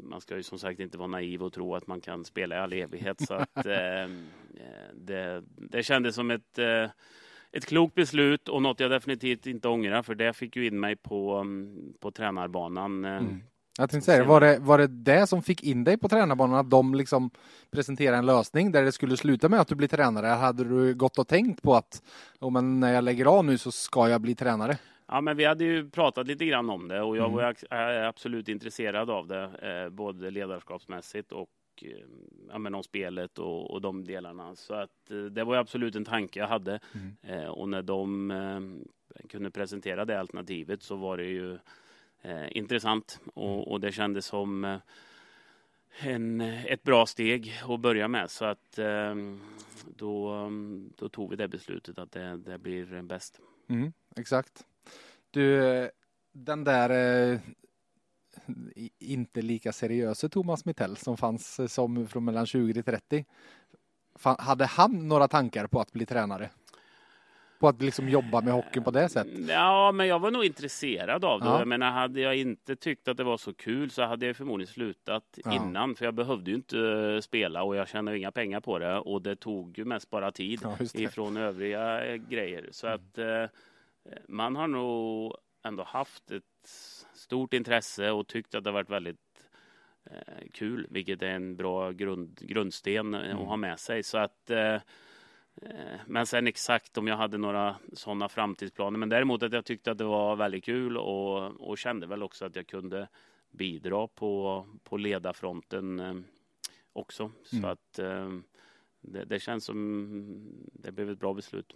[0.02, 2.58] man ska ju som sagt inte vara naiv och tro att man kan spela i
[2.58, 3.20] all evighet.
[3.20, 3.54] Så att,
[4.92, 6.58] det, det kändes som ett,
[7.52, 10.96] ett klokt beslut och något jag definitivt inte ångrar för det fick ju in mig
[10.96, 13.04] på, mm, på tränarbanan.
[13.04, 13.42] eh, Mm.
[13.80, 16.58] Jag tänkte säga, var det, var det det som fick in dig på tränarbanan?
[16.58, 17.30] Att de liksom
[17.70, 20.26] presenterade en lösning där det skulle sluta med att du blir tränare?
[20.26, 22.02] Hade du gått och tänkt på att
[22.40, 24.78] oh, men när jag lägger av nu så ska jag bli tränare?
[25.08, 27.36] Ja, men vi hade ju pratat lite grann om det och jag Mm.
[27.36, 27.54] var
[28.08, 29.44] absolut intresserad av det,
[29.84, 31.48] eh, både ledarskapsmässigt och
[31.82, 32.06] eh,
[32.48, 34.56] ja, men om spelet och, och de delarna.
[34.56, 36.80] Så att eh, det var ju absolut en tanke jag hade.
[36.94, 37.16] Mm.
[37.22, 38.84] Eh, och när de
[39.28, 41.58] kunde presentera det alternativet så var det ju
[42.50, 44.78] intressant och, och det kändes som
[46.00, 48.30] en, ett bra steg att börja med.
[48.30, 48.78] Så att
[49.84, 50.50] då,
[50.96, 53.40] då tog vi det beslutet att det, det blir bäst.
[53.68, 54.66] Mm, exakt.
[55.30, 55.90] Du,
[56.32, 57.40] den där
[58.98, 63.24] inte lika seriösa Thomas Mittell som fanns eh, som från mellan 20 till 30.
[64.18, 66.50] Fa- Hade han några tankar på att bli tränare?
[67.60, 69.48] På att liksom jobba med hockeyn på det sättet?
[69.48, 71.46] Ja, men jag var nog intresserad av det.
[71.46, 71.58] Ja.
[71.58, 74.72] Jag menar, hade jag inte tyckt att det var så kul så hade jag förmodligen
[74.72, 75.52] slutat Ja.
[75.54, 75.94] innan.
[75.94, 78.98] För jag behövde ju inte eh, spela och jag tjänade inga pengar på det.
[78.98, 82.68] Och det tog ju mest bara tid Ja, ifrån övriga eh, grejer.
[82.70, 83.44] Så att eh,
[84.28, 86.42] man har nog ändå haft ett
[87.18, 89.20] stort intresse och tyckt att det har varit väldigt
[90.10, 93.38] eh, kul, vilket är en bra grund, grundsten eh, Mm.
[93.42, 94.02] att ha med sig.
[94.02, 94.76] Så att eh,
[95.62, 98.98] Eh, Men sen exakt om jag hade några sådana framtidsplaner.
[98.98, 102.44] Men däremot att jag tyckte att det var väldigt kul och, och kände väl också
[102.44, 103.08] att jag kunde
[103.50, 106.14] bidra på, på ledarfronten eh,
[106.92, 107.30] också.
[107.42, 107.70] Så Mm.
[107.70, 108.28] att eh,
[109.00, 111.72] det, det känns som det blev ett bra beslut.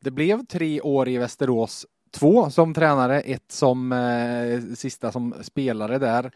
[0.00, 1.86] Det blev tre år i Västerås.
[2.10, 6.30] Två som tränare, ett som eh, sista som spelare där.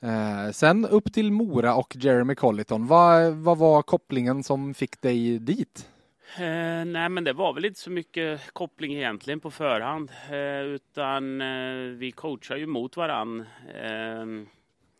[0.00, 2.86] Eh, sen upp till Mora och Jeremy Colliton.
[2.86, 5.88] Vad, vad var kopplingen som fick dig dit?
[6.38, 11.40] Eh, nej, men det var väl inte så mycket koppling egentligen på förhand, eh, utan
[11.40, 13.40] eh, vi coachar ju mot varann.
[13.84, 14.46] Eh,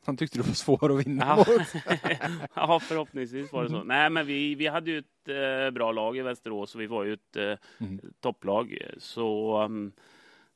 [0.06, 1.36] Han tyckte du var svår att vinna Ja.
[1.36, 1.82] mot.
[2.54, 3.82] ja, förhoppningsvis var det så.
[3.84, 7.04] Nej, men vi, vi hade ju ett eh, bra lag i Västerås och vi var
[7.04, 8.00] ju ett eh, Mm.
[8.20, 8.78] topplag.
[8.98, 9.92] Så, um,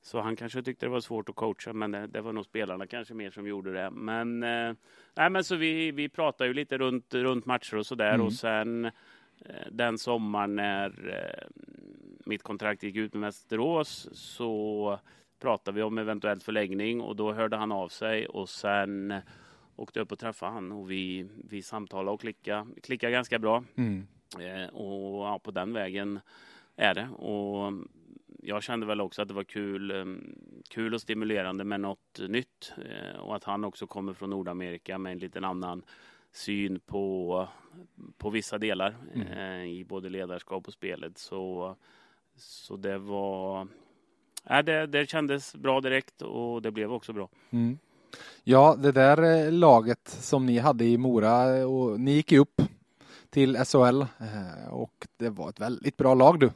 [0.02, 2.86] så han kanske tyckte det var svårt att coacha, men det, det var nog spelarna
[2.86, 3.90] kanske mer som gjorde det.
[3.90, 4.74] Men, eh,
[5.14, 8.26] nej, men så vi, vi pratade ju lite runt, runt matcher och sådär Mm.
[8.26, 11.64] och sen eh, den sommaren när eh,
[12.26, 14.98] mitt kontrakt gick ut med Västerås så
[15.40, 19.14] pratade vi om eventuell förlängning och då hörde han av sig och sen
[19.76, 23.64] åkte jag upp och träffade han och vi, vi samtalade och klickade, klickade ganska bra.
[23.74, 24.06] Mm.
[24.38, 26.20] Eh, och ja, på den vägen
[26.76, 27.08] är det.
[27.08, 27.72] Och
[28.42, 30.04] jag kände väl också att det var kul, eh,
[30.68, 32.72] kul och stimulerande med något nytt.
[32.76, 35.82] Eh, och att han också kommer från Nordamerika med en liten annan
[36.32, 37.48] syn på,
[38.18, 39.26] på vissa delar Mm.
[39.28, 41.18] eh, i både ledarskap och spelet.
[41.18, 41.76] Så,
[42.36, 43.68] så det var...
[44.44, 47.28] Ja, det, det kändes bra direkt och det blev också bra.
[47.50, 47.78] Mm.
[48.44, 52.62] Ja, det där eh, laget som ni hade i Mora och ni gick ju upp
[53.30, 54.02] till SHL
[54.70, 56.50] och det var ett väldigt bra lag du.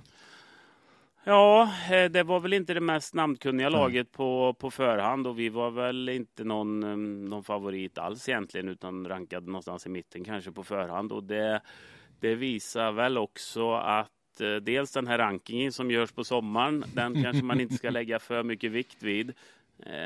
[1.26, 5.48] Ja, eh, det var väl inte det mest namnkunniga laget på, på förhand och vi
[5.48, 6.96] var väl inte någon, eh,
[7.28, 11.60] någon favorit alls egentligen utan rankade någonstans i mitten kanske på förhand och det,
[12.20, 17.22] det visar väl också att eh, dels den här rankingen som görs på sommaren, den
[17.22, 19.32] kanske man inte ska lägga för mycket vikt vid.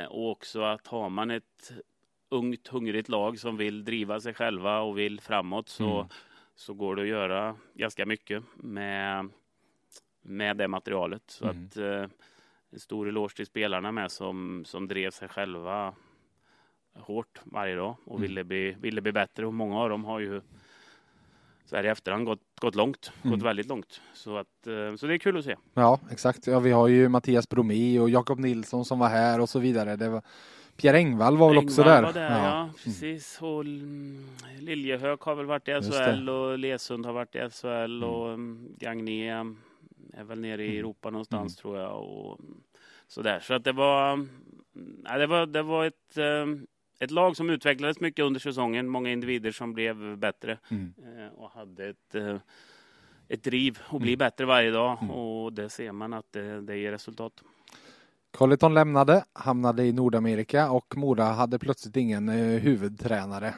[0.08, 1.72] Och också att har man ett
[2.28, 6.08] ungt, hungrigt lag som vill driva sig själva och vill framåt så, mm.
[6.54, 9.28] så går det att göra ganska mycket med
[10.22, 11.22] med det materialet.
[11.26, 11.66] Så mm.
[11.66, 12.04] att eh,
[12.78, 15.94] stor eloge till spelarna med som, som drev sig själva
[16.94, 18.28] hårt varje dag och mm.
[18.28, 19.46] ville, bli, ville bli bättre.
[19.46, 20.40] Och många av dem har ju
[21.64, 23.36] så här i efterhand gått, gått långt, mm.
[23.36, 24.00] gått väldigt långt.
[24.14, 25.56] Så, att, eh, så det är kul att se.
[25.74, 26.46] Ja, exakt.
[26.46, 29.96] Ja, vi har ju Mattias Bromé och Jakob Nilsson som var här och så vidare.
[29.96, 30.22] Det var,
[30.76, 32.02] Pierre Engvall var väl också där?
[32.02, 32.44] Var där ja.
[32.44, 32.74] ja, mm.
[32.84, 33.38] precis.
[33.42, 33.64] Och
[34.58, 38.02] Liljehög har väl varit i SHL och Lesund har varit i SHL mm.
[38.02, 39.44] och mm, Gagné
[40.18, 40.78] är väl nere i mm.
[40.78, 41.62] Europa någonstans mm.
[41.62, 42.02] tror jag.
[42.02, 42.40] Och
[43.06, 43.40] sådär.
[43.40, 44.26] Så att det var,
[45.04, 46.46] ja, det var, det var ett, eh,
[46.98, 48.88] ett lag som utvecklades mycket under säsongen.
[48.88, 50.94] Många individer som blev bättre mm.
[50.98, 52.36] Eh, och hade ett, eh,
[53.28, 54.18] ett driv att bli mm.
[54.18, 54.98] bättre varje dag.
[55.00, 55.10] Mm.
[55.10, 57.32] Och det ser man att det, det ger resultat.
[58.30, 63.54] Colleton lämnade, hamnade i Nordamerika och Mora hade plötsligt ingen huvudtränare.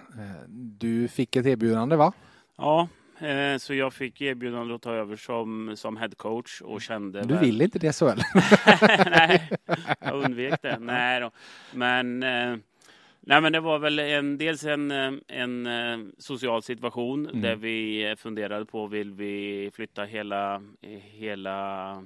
[0.49, 2.13] Du fick ett erbjudande va?
[2.57, 2.89] Ja,
[3.21, 7.23] Eh, så jag fick erbjudande att ta över som, som headcoach och kände...
[7.23, 7.45] Du väl...
[7.45, 8.21] vill inte det så väl?
[9.07, 9.51] Nej,
[10.01, 10.79] jag undvek det.
[10.79, 11.31] Nej då.
[11.75, 12.57] Men, eh,
[13.21, 14.91] nej, men det var väl en, dels en,
[15.29, 17.43] en eh, social situation mm.
[17.43, 20.63] där vi funderade på vill vi flytta hela,
[21.03, 22.05] hela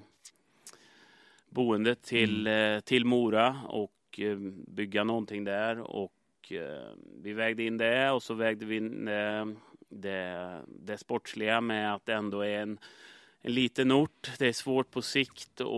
[1.48, 2.82] boendet till, mm.
[2.82, 4.20] till Mora och
[4.66, 5.80] bygga någonting där.
[5.80, 6.12] Och
[7.22, 9.08] vi vägde in det och så vägde vi in
[10.00, 12.78] det, det sportsliga med att det ändå är en,
[13.42, 14.30] en liten ort.
[14.38, 15.68] Det är svårt på sikt att,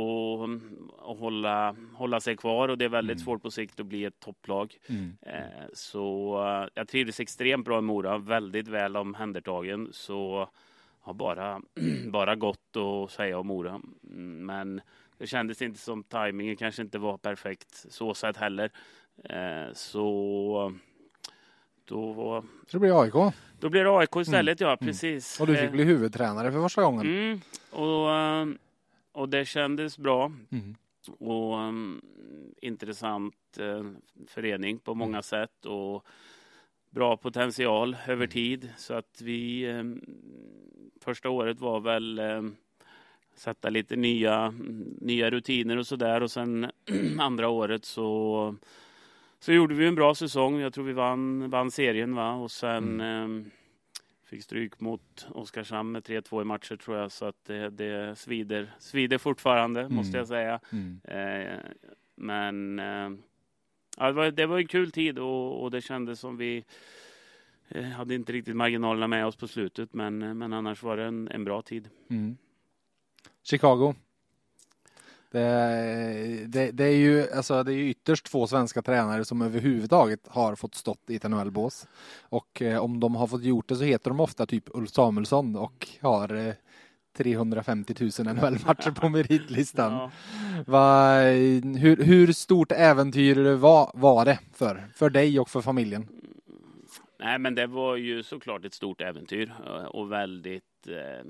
[1.10, 3.24] att hålla, hålla sig kvar och det är väldigt mm.
[3.24, 4.76] svårt på sikt att bli ett topplag.
[4.86, 5.16] Mm.
[5.22, 9.88] Eh, så eh, jag trivdes extremt bra i Mora, väldigt väl omhändertagen.
[9.92, 10.48] Så
[11.00, 11.60] har bara,
[12.06, 13.80] bara gott att säga om Mora.
[14.00, 14.80] Men
[15.18, 18.70] det kändes inte som tajmingen kanske inte var perfekt så sett heller.
[19.24, 20.72] Eh, så
[21.86, 22.44] då...
[22.66, 23.34] Så det blir AIK?
[23.60, 24.70] Då blir det AIK istället, mm.
[24.70, 24.88] ja mm.
[24.88, 25.40] precis.
[25.40, 27.06] Och du fick bli huvudtränare för första gången?
[27.06, 27.40] Mm.
[27.70, 28.46] Och, eh,
[29.12, 30.32] och det kändes bra.
[30.50, 30.76] Mm.
[31.18, 32.02] Och um,
[32.62, 33.90] intressant uh,
[34.28, 35.22] förening på många mm.
[35.22, 36.04] sätt och
[36.90, 38.28] bra potential över mm.
[38.28, 38.70] tid.
[38.76, 40.00] Så att vi um,
[41.00, 42.56] första året var väl um,
[43.34, 44.54] sätta lite nya,
[45.00, 46.70] nya rutiner och sådär och sen
[47.18, 48.54] andra året så
[49.46, 50.58] så gjorde vi en bra säsong.
[50.60, 52.32] Jag tror vi vann, vann serien va?
[52.32, 53.40] och sen mm.
[53.40, 53.46] eh,
[54.24, 57.12] fick stryk mot Oskarshamn med 3-2 i matcher tror jag.
[57.12, 59.94] Så att det, det svider, svider fortfarande mm.
[59.94, 60.60] måste jag säga.
[60.72, 61.00] Mm.
[61.04, 61.58] Eh,
[62.14, 63.18] men eh,
[63.96, 66.64] ja, det, var, det var en kul tid och, och det kändes som vi
[67.68, 69.94] eh, hade inte riktigt marginalerna med oss på slutet.
[69.94, 71.88] Men, men annars var det en, en bra tid.
[72.10, 72.36] Mm.
[73.42, 73.94] Chicago,
[75.30, 80.54] det, det, det, är ju, alltså, det är ytterst få svenska tränare som överhuvudtaget har
[80.54, 81.86] fått stått i ett NHL-bås.
[82.20, 85.56] Och eh, om de har fått gjort det så heter de ofta typ Ulf Samuelsson
[85.56, 86.54] och har eh,
[87.16, 89.92] 350 000 NHL-matcher på meritlistan.
[89.92, 90.10] Ja.
[90.66, 91.20] Va,
[91.78, 96.08] hur, hur, stort äventyr var, var det för, för dig och för familjen?
[97.18, 101.26] Nej, men det var ju såklart ett stort äventyr eh, och väldigt eh,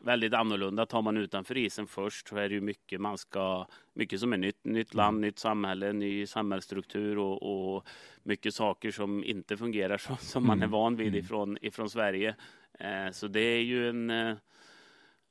[0.00, 0.86] väldigt annorlunda.
[0.86, 4.36] Tar man utanför isen först så är det ju mycket man ska, mycket som är
[4.36, 4.64] nytt.
[4.64, 5.20] Nytt land, mm.
[5.20, 7.86] nytt samhälle, ny samhällsstruktur och, och
[8.22, 10.70] mycket saker som inte fungerar så, som man är mm.
[10.70, 11.20] van vid mm.
[11.20, 12.34] ifrån, ifrån Sverige.
[12.78, 14.36] Eh, så det är ju en, eh,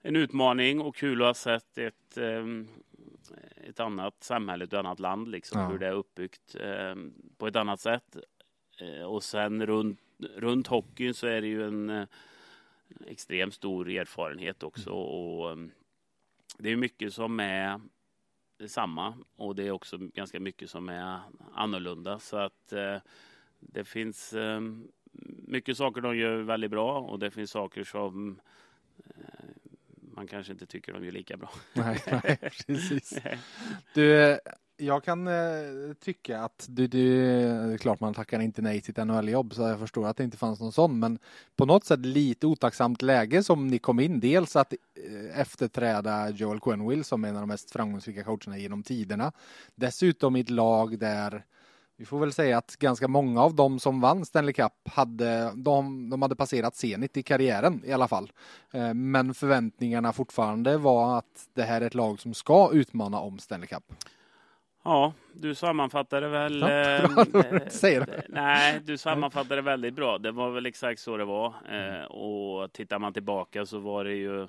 [0.01, 2.45] en utmaning och kul att ha sett ett, eh,
[3.69, 5.67] ett annat samhälle, ett annat land, liksom, ja.
[5.67, 6.95] hur det är uppbyggt eh,
[7.37, 8.17] på ett annat sätt.
[8.81, 9.99] Eh, och sen runt,
[10.35, 12.05] runt hockeyn så är det ju en eh,
[13.07, 14.89] extremt stor erfarenhet också.
[14.89, 15.01] Mm.
[15.01, 15.71] Och um,
[16.57, 17.79] det är mycket som är
[18.67, 21.19] samma och det är också ganska mycket som är
[21.53, 22.19] annorlunda.
[22.19, 22.97] Så att uh,
[23.59, 24.91] det finns um,
[25.47, 28.39] mycket saker de gör väldigt bra och det finns saker som
[28.97, 29.49] uh,
[30.13, 31.51] man kanske inte tycker de gör lika bra.
[31.73, 33.19] Nej, nej precis.
[33.93, 34.39] Du,
[34.79, 35.33] jag kan eh,
[35.99, 37.25] tycka att du, du,
[37.67, 40.23] det är klart man tackar inte nej till ett NHL-jobb så jag förstår att det
[40.23, 41.19] inte fanns någon sån men
[41.55, 44.19] på något sätt lite otacksamt läge som ni kom in.
[44.19, 48.83] Dels att eh, efterträda Joel Quenneville som är en av de mest framgångsrika coacherna genom
[48.83, 49.31] tiderna.
[49.75, 51.45] Dessutom i ett lag där
[51.97, 56.09] Vi får väl säga att ganska många av dem som vann Stanley Cup hade, de,
[56.09, 58.31] de hade passerat Zenit i karriären i alla fall.
[58.73, 63.39] Eh, men förväntningarna fortfarande var att det här är ett lag som ska utmana om
[63.39, 63.93] Stanley Cup.
[64.83, 66.59] Ja, du sammanfattade väl...
[66.61, 68.23] Ja, eh, säger det.
[68.29, 70.17] Nej, du sammanfattade väldigt bra.
[70.17, 71.53] Det var väl exakt så det var.
[71.71, 74.47] Eh, och tittar man tillbaka så var det ju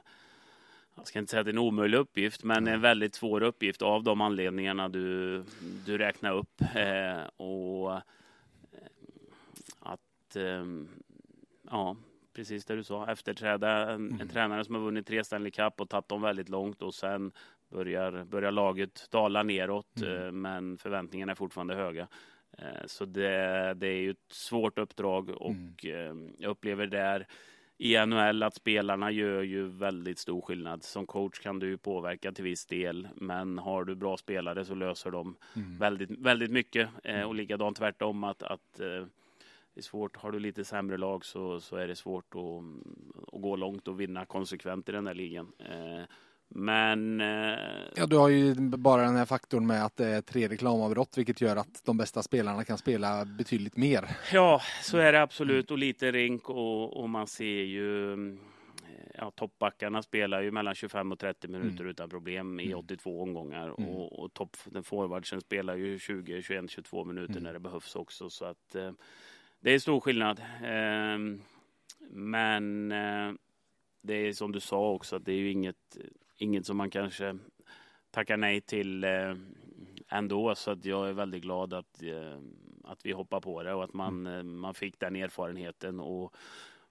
[1.00, 3.82] jag ska inte säga att det är en omöjlig uppgift, men en väldigt svår uppgift
[3.82, 5.44] av de anledningarna du,
[5.86, 6.60] du räknar upp.
[6.74, 8.00] Eh, och eh,
[9.80, 10.64] att, eh,
[11.70, 11.96] ja,
[12.32, 14.28] precis det du sa, efterträda en, en, mm.
[14.28, 17.32] tränare som har vunnit tre Stanley Cup och tagit dem väldigt långt och sen
[17.70, 20.26] börjar, börjar laget dala neråt, mm.
[20.26, 22.08] Eh, men förväntningarna är fortfarande höga.
[22.58, 26.26] Eh, så det, det är ju ett svårt uppdrag och mm.
[26.26, 27.26] Eh, jag upplever där
[27.78, 30.82] i NHL att spelarna gör ju väldigt stor skillnad.
[30.82, 35.10] Som coach kan du påverka till viss del, men har du bra spelare så löser
[35.10, 35.78] de mm.
[35.78, 36.88] väldigt, väldigt mycket.
[37.04, 37.28] Mm.
[37.28, 38.72] och likadant tvärtom att, att
[39.74, 40.16] det är svårt.
[40.16, 44.00] Har du lite sämre lag så, så är det svårt att, att gå långt och
[44.00, 45.52] vinna konsekvent i den här ligan.
[46.50, 47.20] Eh, men...
[47.20, 47.58] Eh,
[47.96, 51.40] ja, du har ju bara den här faktorn med att det är tre reklamavbrott, vilket
[51.40, 54.16] gör att de bästa spelarna kan spela betydligt mer.
[54.32, 55.70] Ja, så är det absolut.
[55.70, 58.16] Och lite rink och, och man ser ju...
[59.14, 61.90] Ja, toppbackarna spelar ju mellan 25 och 30 minuter mm.
[61.90, 63.22] utan problem i 82 mm.
[63.22, 63.74] omgångar.
[63.78, 63.90] Mm.
[63.90, 67.42] Och, och topp, den forwardsen spelar ju 20, 21, 22 minuter mm.
[67.42, 68.30] när det behövs också.
[68.30, 68.92] Så att eh,
[69.60, 70.38] det är stor skillnad.
[70.62, 71.18] Eh,
[72.10, 73.32] men eh,
[74.02, 75.96] det är som du sa också, att det är ju inget
[76.40, 77.38] inget som man kanske
[78.10, 79.34] tackar nej till eh,
[80.08, 80.54] ändå.
[80.54, 82.38] Så att jag är väldigt glad att, eh,
[82.84, 84.38] att vi hoppar på det och att man, mm.
[84.38, 86.34] Eh, man fick den erfarenheten och,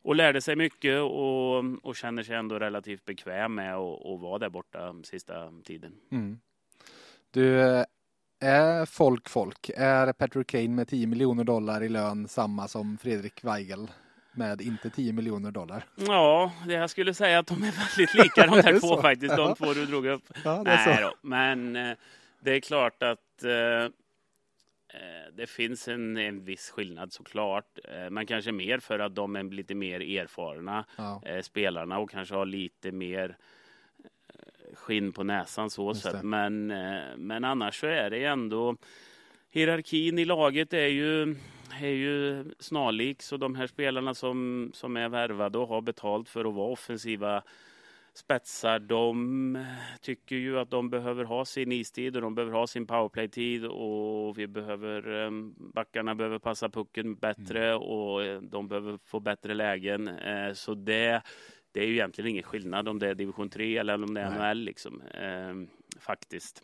[0.01, 4.49] och lärde sig mycket och, och känner sig ändå relativt bekväm med att vara där
[4.49, 5.93] borta sista tiden.
[6.11, 6.39] Mm.
[7.31, 7.59] Du,
[8.39, 9.71] är folk folk?
[9.75, 13.87] Är Patrick Kane med 10 miljoner dollar i lön samma som Fredrik Weigel?
[14.39, 15.83] Med inte 10 miljoner dollar.
[15.95, 19.01] Ja, det jag skulle säga att de är väldigt lika de där två så?
[19.01, 20.23] faktiskt, de två du drog upp.
[20.43, 21.13] Ja, det Nej, då.
[21.21, 21.97] Men eh,
[22.39, 23.89] det är klart att eh, eh,
[25.33, 27.79] det finns en, en viss skillnad såklart.
[27.83, 31.21] Eh, men kanske mer för att de är lite mer erfarna ja.
[31.25, 33.37] eh, spelarna och kanske har lite mer
[34.73, 36.23] skinn på näsan så sätt.
[36.23, 36.67] Men,
[37.17, 38.75] men annars så är det ändå
[39.51, 41.35] hierarkin i laget är ju
[41.81, 43.21] är ju snarlik.
[43.21, 47.43] Så de här spelarna som, som är värvade och har betalt för att vara offensiva
[48.13, 49.65] spetsar, de
[50.01, 54.37] tycker ju att de behöver ha sin istid och de behöver ha sin powerplay-tid och
[54.37, 57.81] vi behöver, ehm, backarna behöver passa pucken bättre mm.
[57.81, 60.07] och eh, de behöver få bättre lägen.
[60.07, 61.21] Eh, så det,
[61.71, 64.51] det är ju egentligen ingen skillnad om det är division 3 eller om det är
[64.51, 65.01] NHL liksom,
[65.99, 66.63] faktiskt.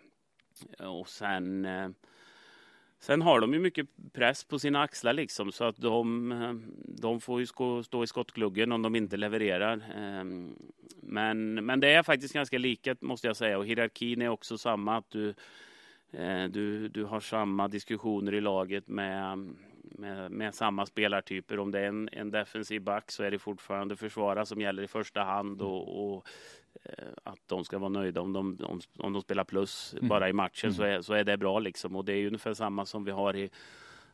[0.80, 1.90] Och sen eh,
[3.06, 6.54] Sen har de ju mycket press på sina axlar liksom så att de, eh,
[7.02, 7.46] de får ju
[7.84, 9.82] stå i skottgluggen om de inte levererar.
[9.96, 10.56] Ehm,
[11.02, 14.98] men, men det är faktiskt ganska lika måste jag säga och hierarkin är också samma.
[14.98, 15.34] att du,
[16.12, 19.38] eh, du, du har samma diskussioner i laget med,
[19.82, 21.60] med, med samma spelartyper.
[21.60, 24.88] Om det är en, en defensiv back så är det fortfarande försvara som gäller i
[24.88, 26.28] första hand och, och
[27.24, 30.08] att de ska vara nöjda om de, om, om de spelar plus mm.
[30.08, 30.78] bara i matchen mm.
[30.78, 31.96] så, är, så är det bra liksom.
[31.96, 33.50] Och det är ungefär samma som vi har i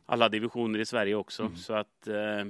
[0.06, 1.42] alla divisioner i Sverige också.
[1.42, 1.56] Mm.
[1.56, 2.44] Så att eh,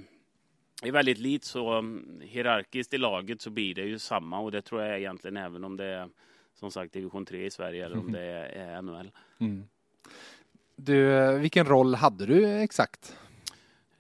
[0.82, 4.62] är väldigt likt så um, hierarkiskt i laget så blir det ju samma och det
[4.62, 6.08] tror jag egentligen även om det är
[6.54, 9.10] som sagt division 3 i Sverige eller om det är, är NHL.
[9.38, 9.64] Mm.
[10.76, 13.16] Du, vilken roll hade du exakt?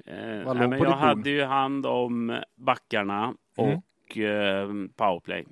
[0.06, 3.78] Eh, nej, jag hade ju hand om backarna mm.
[3.78, 5.46] och eh, powerplay.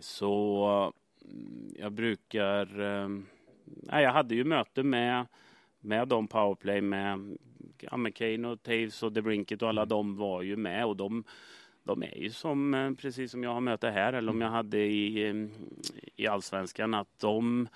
[0.00, 0.92] Så
[1.24, 2.80] mm, jag brukar...
[2.80, 3.26] Ehm,
[3.64, 5.26] nej, jag hade ju möte med,
[5.80, 7.38] med de powerplay med,
[7.80, 9.88] ja, med Kane och Taves och DeBrinket och alla mm.
[9.88, 11.24] de var ju med och de,
[11.84, 14.46] de är ju som eh, precis som jag har möte här eller om mm.
[14.46, 15.50] jag hade i, ehm,
[16.16, 17.68] i allsvenskan att de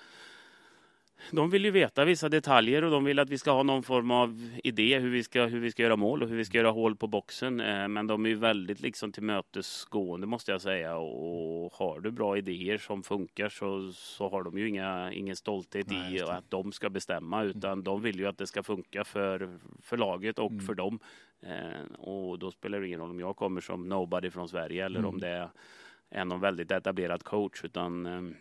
[1.31, 4.11] de vill ju veta vissa detaljer och de vill att vi ska ha någon form
[4.11, 6.71] av idé hur vi ska, hur vi ska göra mål och hur vi ska göra
[6.71, 7.59] hål på boxen.
[7.59, 12.37] Eh, men de är ju väldigt liksom tillmötesgående måste jag säga och har du bra
[12.37, 16.71] idéer som funkar så, så har de ju inga, ingen stolthet Nej, i att de
[16.71, 17.83] ska bestämma utan mm.
[17.83, 20.65] de vill ju att det ska funka för, för laget och mm.
[20.65, 20.99] för dem.
[21.41, 24.99] Eh, och då spelar det ingen roll om jag kommer som nobody från Sverige eller
[24.99, 25.09] mm.
[25.09, 25.49] om det
[26.09, 28.35] är någon väldigt etablerad coach utan eh,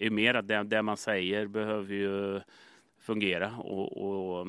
[0.00, 2.40] det är mer att det, det man säger behöver ju
[2.98, 3.96] fungera och,
[4.40, 4.46] och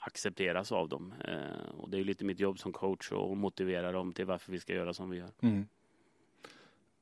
[0.00, 1.12] accepteras av dem.
[1.28, 4.60] Eh, och det är lite mitt jobb som coach att motivera dem till varför vi
[4.60, 5.28] ska göra som vi gör.
[5.42, 5.66] Mm.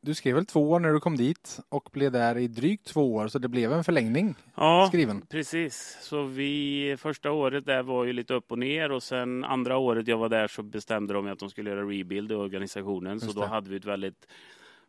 [0.01, 3.14] du skrev väl två år när du kom dit och blev där i drygt två
[3.14, 5.20] år så det blev en förlängning Ja, skriven.
[5.28, 5.99] precis.
[6.03, 10.09] Så vi, första året där var ju lite upp och ner och sen andra året
[10.09, 13.12] jag var där så bestämde de att de skulle göra rebuild i organisationen.
[13.12, 13.47] Just så då det.
[13.47, 14.26] hade vi ett väldigt,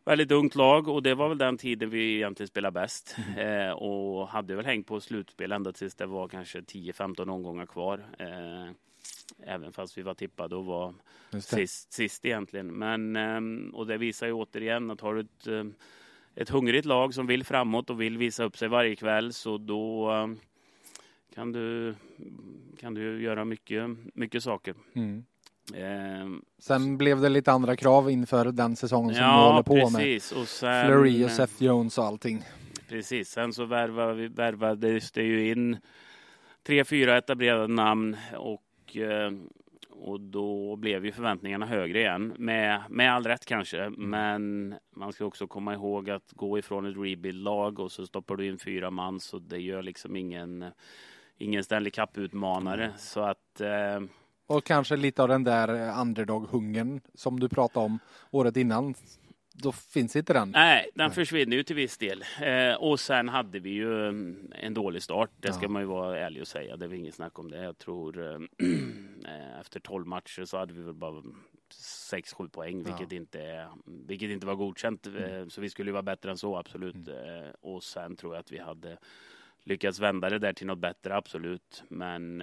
[0.04, 3.16] väldigt ungt lag och det var väl den tiden vi egentligen spelade bäst.
[3.36, 3.68] Mm.
[3.68, 8.06] Eh, och hade väl hängt på slutspel ända tills det var kanske 10-15 omgångar kvar.
[8.18, 8.70] Eh,
[9.46, 10.94] även fast vi var tippade och var
[11.40, 12.66] sist, sist egentligen.
[12.66, 15.74] Men, ehm, och det visar ju återigen att har du ett, ehm,
[16.34, 20.10] ett hungrigt lag som vill framåt och vill visa upp sig varje kväll så då
[20.10, 20.38] ehm,
[21.34, 21.94] kan du,
[22.78, 24.74] kan du göra mycket, mycket saker.
[24.94, 25.24] Mm.
[25.74, 29.74] Ehm, Sen blev det lite andra krav inför den säsongen som du ja, håller på
[29.74, 30.00] med.
[30.00, 30.32] precis.
[30.32, 32.42] Och sen, Fleury och Seth Jones och allting.
[32.88, 35.76] Precis, sen så värvade vi, värvades det ju in
[36.62, 39.32] tre, fyra etablerade namn och, eh,
[39.90, 42.34] och då blev ju förväntningarna högre igen.
[42.38, 46.96] Med, med all rätt kanske, men man ska också komma ihåg att gå ifrån ett
[46.96, 50.64] rebuild-lag och så stoppar du in fyra man så det gör liksom ingen,
[51.38, 52.92] ingen Stanley Cup-utmanare.
[52.98, 54.00] Så att eh,
[54.56, 57.98] Och kanske lite av den där eh, underdog-hungern som du pratade om
[58.30, 58.94] året innan.
[59.54, 60.50] Då finns inte den.
[60.50, 62.24] Nej, den försvinner ju till viss del.
[62.42, 65.30] Eh, och sen hade vi ju mm, en dålig start.
[65.40, 65.68] Det ska Ja.
[65.68, 66.76] man ju vara ärlig och säga.
[66.76, 67.62] Det är väl inget snack om det.
[67.62, 68.34] Jag tror eh,
[69.30, 71.22] eh, efter 12 matcher så hade vi väl bara
[72.12, 72.84] 6-7 poäng, Ja.
[72.96, 73.68] vilket, inte, är-
[74.06, 75.06] vilket inte var godkänt.
[75.06, 76.94] Eh, så vi skulle ju vara bättre än så, absolut.
[77.08, 77.52] Mm.
[77.60, 78.96] Och sen tror jag att vi hade
[79.64, 81.84] lyckats vända det där till något bättre, absolut.
[81.88, 82.42] Men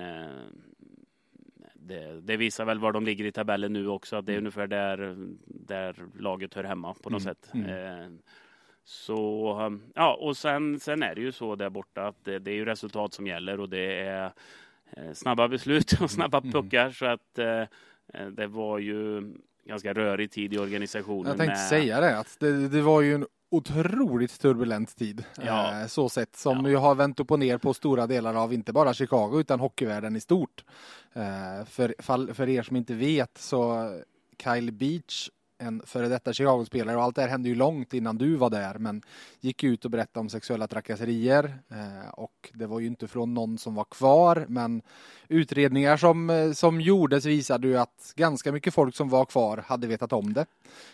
[1.81, 4.41] det, det visar väl var de ligger i tabellen nu också, att det är Mm.
[4.43, 5.15] ungefär där,
[5.45, 7.49] där laget hör hemma på något Mm, sätt.
[7.53, 7.69] mm.
[8.03, 8.09] Eh,
[8.83, 12.51] så um, ja, och sen, sen är det ju så där borta att det, det
[12.51, 14.31] är ju resultat som gäller och det är
[14.97, 16.51] eh, snabba beslut och snabba Mm.
[16.51, 17.61] puckar så att eh,
[18.13, 19.23] eh, det var ju
[19.65, 21.27] ganska rörig tid i organisationen.
[21.27, 25.23] Jag tänkte med- säga det, att det, det var ju en otroligt turbulent tid.
[25.45, 25.81] Ja.
[25.81, 26.69] Eh, så sett som Ja.
[26.69, 30.15] ju har vänt upp och ner på stora delar av inte bara Chicago utan hockeyvärlden
[30.15, 30.63] i stort.
[31.13, 33.91] Eh, för, för er som inte vet så
[34.43, 35.29] Kyle Beach,
[35.61, 38.77] en före detta Chicago-spelare och allt det här hände ju långt innan du var där
[38.77, 39.01] men
[39.39, 43.57] gick ut och berättade om sexuella trakasserier eh, och det var ju inte från någon
[43.57, 44.81] som var kvar men
[45.29, 49.87] utredningar som, eh, som gjordes visade ju att ganska mycket folk som var kvar hade
[49.87, 50.45] vetat om det.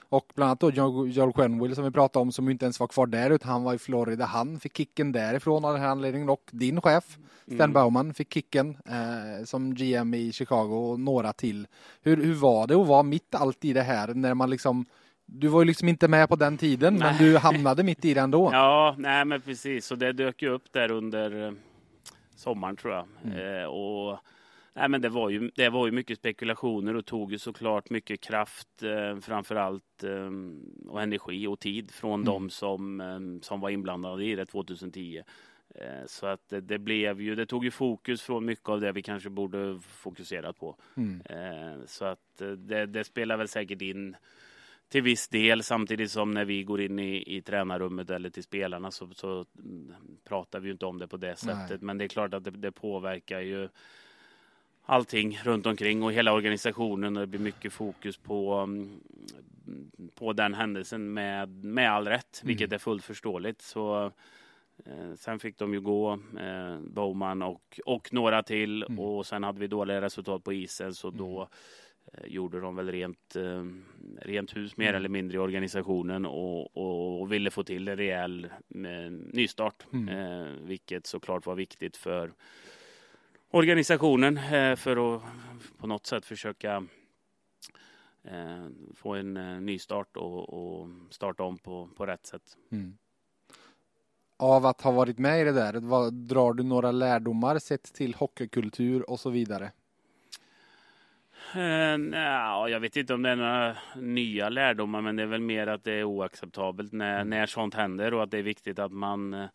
[0.10, 0.72] Och bland annat då
[1.08, 3.74] Joel Quenville som vi pratade om som inte ens var kvar där utan han var
[3.74, 4.26] i Florida.
[4.26, 7.74] Han fick kicken därifrån av den här anledningen och din chef Stan Mm.
[7.74, 11.68] Bauman fick kicken eh, som GM i Chicago och några till.
[12.02, 14.86] Hur, hur var det att vara mitt allt i det här när man liksom
[15.26, 17.16] du var ju liksom inte med på den tiden men Nej.
[17.20, 18.50] du hamnade mitt i det ändå.
[18.54, 19.86] Ja, nej men precis.
[19.86, 21.54] Så det dök ju upp där under eh,
[22.46, 23.08] sommaren tror jag.
[23.24, 23.38] Mm.
[23.62, 24.20] Eh, och,
[24.74, 28.22] nej, men det, var ju, det var ju mycket spekulationer och tog ju såklart mycket
[28.22, 30.32] kraft eh, framför allt eh,
[30.88, 32.26] och energi och tid från Mm.
[32.26, 35.24] de som, eh, som var inblandade i det 2010.
[35.76, 38.92] Eh, Så att det, det blev ju, det tog ju fokus från mycket av det
[38.92, 40.76] vi kanske borde fokuserat på.
[40.98, 41.22] Mm.
[41.30, 44.16] Eh, Så att det, det spelar väl säkert in
[44.90, 48.92] till viss del samtidigt som när vi går in i, i tränarrummet eller till spelarna
[48.92, 51.82] så, så mm, pratar vi ju inte om det på det sättet.
[51.82, 53.70] Men det är klart att det, det påverkar ju
[54.86, 59.02] allting runt omkring och hela organisationen och det blir mycket fokus på, mm,
[60.16, 63.62] på den händelsen med, med all rätt, vilket är fullt förståeligt.
[63.62, 64.12] Så
[64.86, 68.84] Eh, sen fick de ju gå, eh, Bowman och, och några till.
[68.84, 69.00] Mm.
[69.00, 71.48] Och sen hade vi dåliga resultat på isen så då eh,
[72.28, 73.66] gjorde de väl rent, eh,
[74.22, 74.96] rent hus mer Mm.
[74.96, 79.86] eller mindre i organisationen och, och, och ville få till en rejäl eh, nystart.
[79.94, 80.10] Mm.
[80.10, 82.34] Eh, vilket såklart var viktigt för
[83.52, 85.22] organisationen eh, för att
[85.78, 86.88] på något sätt försöka
[88.24, 92.58] eh, få en eh, nystart och, och starta om på, på rätt sätt.
[92.72, 92.98] Mm.
[94.38, 98.16] Av att ha varit med i det där, vad, drar du några lärdomar sett till
[98.16, 99.72] hockeykultur och så vidare?
[101.56, 105.42] Eh, nja, jag vet inte om det är några nya lärdomar, men det är väl
[105.42, 107.30] mer att det är oacceptabelt när, Mm.
[107.30, 109.46] när sånt händer och att det är viktigt att man, eh,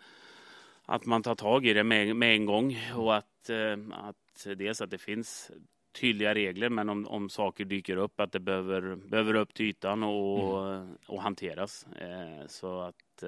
[0.85, 3.77] att man tar tag i det med, med en gång och att, eh,
[4.09, 5.51] att dels att det finns
[6.01, 10.03] tydliga regler, men om, om saker dyker upp att det behöver, behöver upp till ytan
[10.03, 10.89] och, Mm.
[11.09, 11.87] och hanteras.
[12.47, 13.23] Så att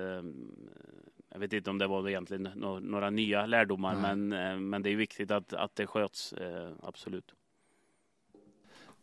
[1.31, 4.29] jag vet inte om det var egentligen nå- några nya lärdomar, men,
[4.71, 6.35] men det är viktigt att, att det sköts,
[6.83, 7.35] absolut.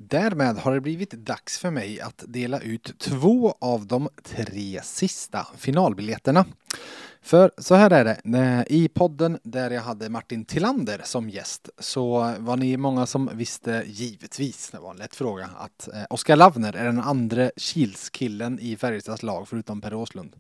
[0.02, 5.48] Därmed har det blivit dags för mig att dela ut två av de tre sista
[5.58, 6.46] finalbiljetterna.
[7.22, 11.70] För så här är det, eh, i podden där jag hade Martin Tillander som gäst
[11.80, 16.36] så var ni många som visste givetvis, det var en lätt fråga, att eh, Oskar
[16.36, 20.36] Lavner är den andra Kilskillen i Färjestads lag förutom Per Åslund.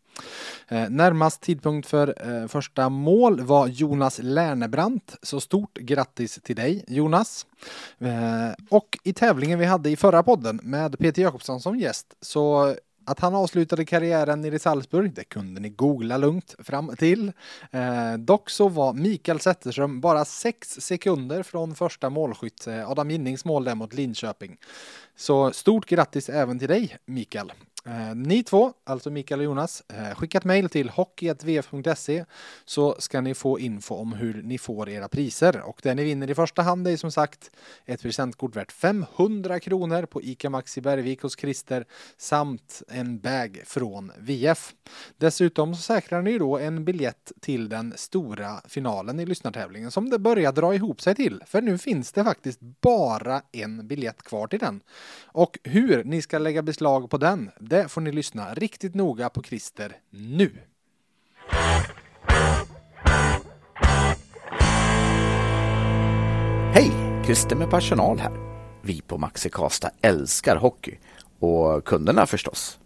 [0.67, 7.45] Eh, närmast tidpunkt för första mål var Jonas Lärnebrant, så stort grattis till dig Jonas.
[8.69, 12.75] Och i tävlingen vi hade i förra podden med Peter Jakobsson som gäst så
[13.09, 17.31] att han avslutade karriären nere i Salzburg, det kunde ni googla lugnt fram till.
[17.71, 23.45] Eh, dock så var Mikael Zetterström bara sex sekunder från första målskytt, eh, Adam Ginnings
[23.45, 24.57] mål där mot Linköping.
[25.15, 27.51] Så stort grattis även till dig Mikael.
[27.89, 32.25] Eh, ni två, alltså Mikael och Jonas, eh, skicka ett mejl till hockey.vf.se
[32.65, 35.61] så ska ni få info om hur ni får era priser.
[35.61, 37.51] Och det ni vinner i första hand är som sagt
[37.85, 41.85] ett presentkort värt 500 kronor på ICA Maxi Bergvik hos Christer
[42.17, 44.73] samt en bag från VF.
[45.17, 50.19] Dessutom så säkrar ni då en biljett till den stora finalen i lyssnartävlingen som det
[50.19, 51.43] börjar dra ihop sig till.
[51.45, 54.81] För nu finns det faktiskt bara en biljett kvar till den.
[55.25, 59.43] Och hur ni ska lägga beslag på den, det får ni lyssna riktigt noga på
[59.43, 60.51] Christer nu.
[66.73, 66.91] Hej!
[67.25, 68.31] Christer med personal här.
[68.81, 70.97] Vi på Maxi Kasta älskar hockey
[71.39, 72.79] och kunderna förstås.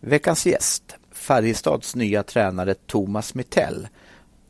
[0.00, 3.88] Veckans gäst, Färjestads nya tränare Thomas Mittell,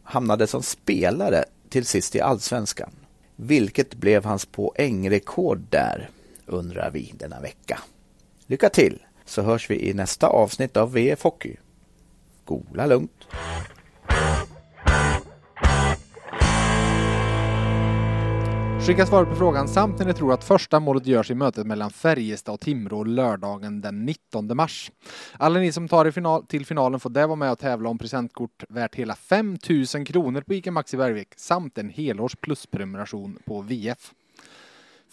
[0.03, 2.91] hamnade som spelare till sist i Allsvenskan.
[3.37, 6.11] Vilket blev hans poängrekord där,
[6.47, 7.81] undrar vi denna vecka.
[8.47, 9.04] Lycka till!
[9.25, 11.57] Så hörs vi i nästa avsnitt av VF Hockey.
[12.45, 13.27] Gola lugnt!
[18.87, 21.91] Skicka svar på frågan samt när ni tror att första målet görs i mötet mellan
[21.91, 24.91] Färjestad och Timrå lördagen den 19 mars.
[25.39, 27.99] Alla ni som tar er final, till finalen får där vara med och tävla om
[27.99, 34.12] presentkort värt hela 5000 kronor på ICA Maxi Bergvik samt en helårs plusprenumeration på VF.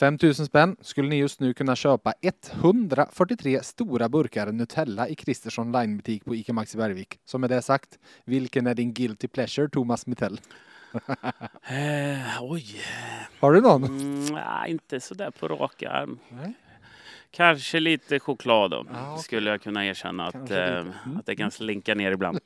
[0.01, 6.25] 5000 spänn skulle ni just nu kunna köpa 143 stora burkar Nutella i Christers onlinebutik
[6.25, 7.19] på ICA Maxi Bergvik.
[7.25, 10.41] Så med det sagt, vilken är din guilty pleasure, Thomas Mittell?
[11.63, 12.65] eh, oj.
[13.39, 13.83] Har du någon?
[13.83, 16.19] Mm, nej, inte sådär på rak arm.
[17.31, 19.23] Kanske lite choklad då, ah, okay.
[19.23, 21.17] skulle jag kunna erkänna att, eh, mm.
[21.19, 22.39] att det kan slinka ner ibland.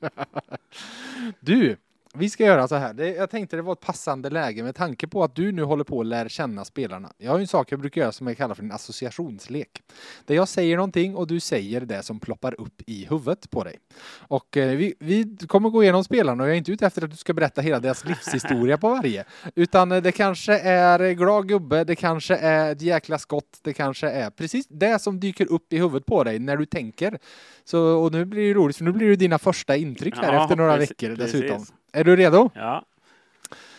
[1.39, 1.77] du,
[2.17, 2.93] vi ska göra så här.
[2.93, 5.83] Det, jag tänkte det var ett passande läge med tanke på att du nu håller
[5.83, 7.11] på att lära känna spelarna.
[7.17, 9.81] Jag har en sak jag brukar göra som jag kallar för en associationslek.
[10.25, 13.79] Där jag säger någonting och du säger det som ploppar upp i huvudet på dig.
[14.17, 17.11] Och eh, vi, vi kommer gå igenom spelarna och jag är inte ute efter att
[17.11, 19.25] du ska berätta hela deras livshistoria på varje.
[19.55, 24.09] Utan eh, det kanske är glad gubbe, det kanske är ett jäkla skott, det kanske
[24.09, 27.17] är precis det som dyker upp i huvudet på dig när du tänker.
[27.63, 30.43] Så, och nu blir det roligt för nu blir det dina första intryck här ja,
[30.43, 31.57] efter några precis, veckor dessutom.
[31.57, 31.73] Precis.
[31.95, 32.49] Är du redo?
[32.55, 32.85] Ja.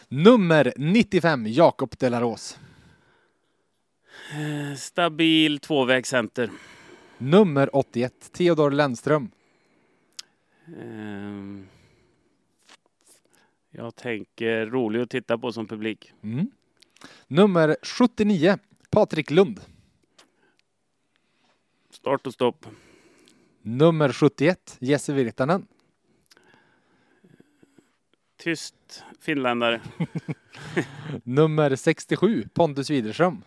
[0.09, 2.59] Nummer 95, Jakob Delaros.
[4.33, 6.51] Eh, stabil tvåvägscenter.
[7.19, 9.31] Nummer 81, Theodor Lennström.
[10.67, 11.69] Um,
[13.71, 16.13] jag tänker rolig att titta på som publik.
[16.23, 16.51] Mm.
[17.27, 18.59] Nummer 79,
[18.91, 19.61] Patrik Lund.
[21.91, 22.67] Start och stopp.
[23.63, 25.67] Nummer 71, Jesse Virtanen.
[28.37, 29.81] Tyst finländare.
[31.23, 33.43] Nummer 67, Pontus Widerström.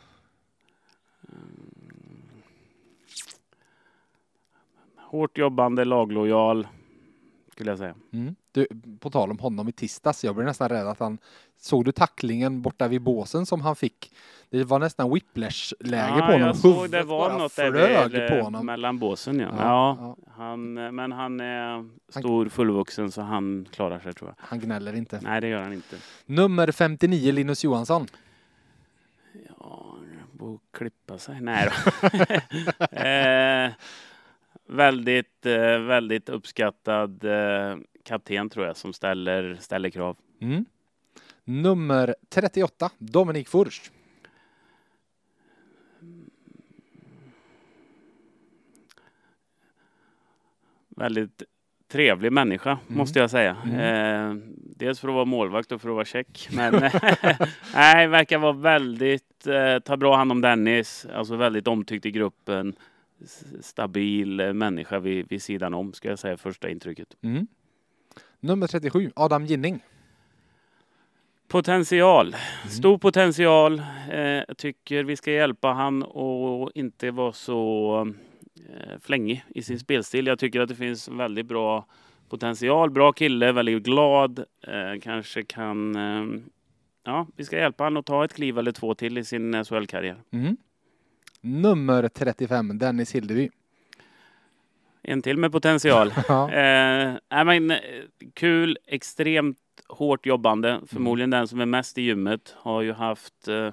[4.96, 6.68] Hårt jobbande, laglojal,
[7.60, 7.96] skulle jag säga.
[8.14, 8.36] Mm.
[8.52, 8.68] Du,
[9.00, 11.18] på tal om honom i tisdags, jag blev nästan rädd att han
[11.62, 14.12] Såg du tacklingen borta vid båsen som han fick?
[14.50, 16.48] Det var nästan whiplash-läge ja, på honom.
[16.48, 18.66] Jag såg det var något där på honom.
[18.66, 19.40] mellan båsen.
[19.40, 19.50] Ja.
[19.58, 24.46] Ja, ja, Han, men han är stor, fullvuxen, så han klarar sig tror jag.
[24.48, 25.20] Han gnäller inte.
[25.24, 25.96] Nej, det gör han inte.
[26.26, 28.08] Nummer 59, Linus Johansson.
[29.60, 29.96] Ja,
[30.32, 31.42] borde klippa sig.
[31.42, 32.08] Nej då.
[32.98, 33.72] eh,
[34.70, 40.18] väldigt, eh, väldigt uppskattad eh, kapten tror jag som ställer, ställer krav.
[40.42, 40.66] Mm.
[41.44, 43.92] Nummer 38, Dominik Furch.
[50.90, 51.44] Väldigt
[51.92, 52.98] trevlig människa mm.
[52.98, 53.58] måste jag säga.
[53.66, 53.80] Mm.
[53.80, 56.50] Eh, dels för att vara målvakt och för att vara check.
[56.52, 56.74] Men
[57.74, 62.76] nej, verkar vara väldigt, eh, ta bra hand om Dennis, alltså väldigt omtyckt i gruppen.
[63.62, 67.18] Stabil eh, människa vid, vid sidan om, ska jag säga, första intrycket.
[67.22, 67.48] Mm.
[68.40, 69.84] Nummer 37, Adam Ginning.
[71.48, 72.28] Potential.
[72.28, 72.70] Mm.
[72.70, 73.80] Stor potential.
[74.12, 78.02] Eh, jag tycker vi ska hjälpa han och inte vara så
[78.70, 80.28] eh, flängig i sin spelstil.
[80.28, 81.86] Jag tycker att det finns väldigt bra
[82.30, 84.40] potential, bra kille, väldigt glad.
[84.40, 85.96] Eh, kanske kan...
[85.96, 86.42] Eh,
[87.04, 90.18] ja, vi ska hjälpa honom att ta ett kliv eller två till i sin SHL-karriär.
[90.32, 90.58] Mm.
[91.42, 93.50] Nummer 35, Dennis Hildeby.
[95.02, 96.14] En till med potential.
[96.28, 96.52] Ja.
[96.52, 97.78] Eh, nej, men, eh,
[98.34, 100.80] kul, extremt hårt jobbande.
[100.88, 102.56] Förmodligen den som är mest i gymmet.
[102.58, 103.70] Har ju haft eh,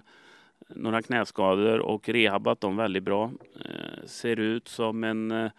[0.68, 3.30] några knäskador och rehabat dem väldigt bra.
[3.64, 5.50] Eh, ser ut som en, eh,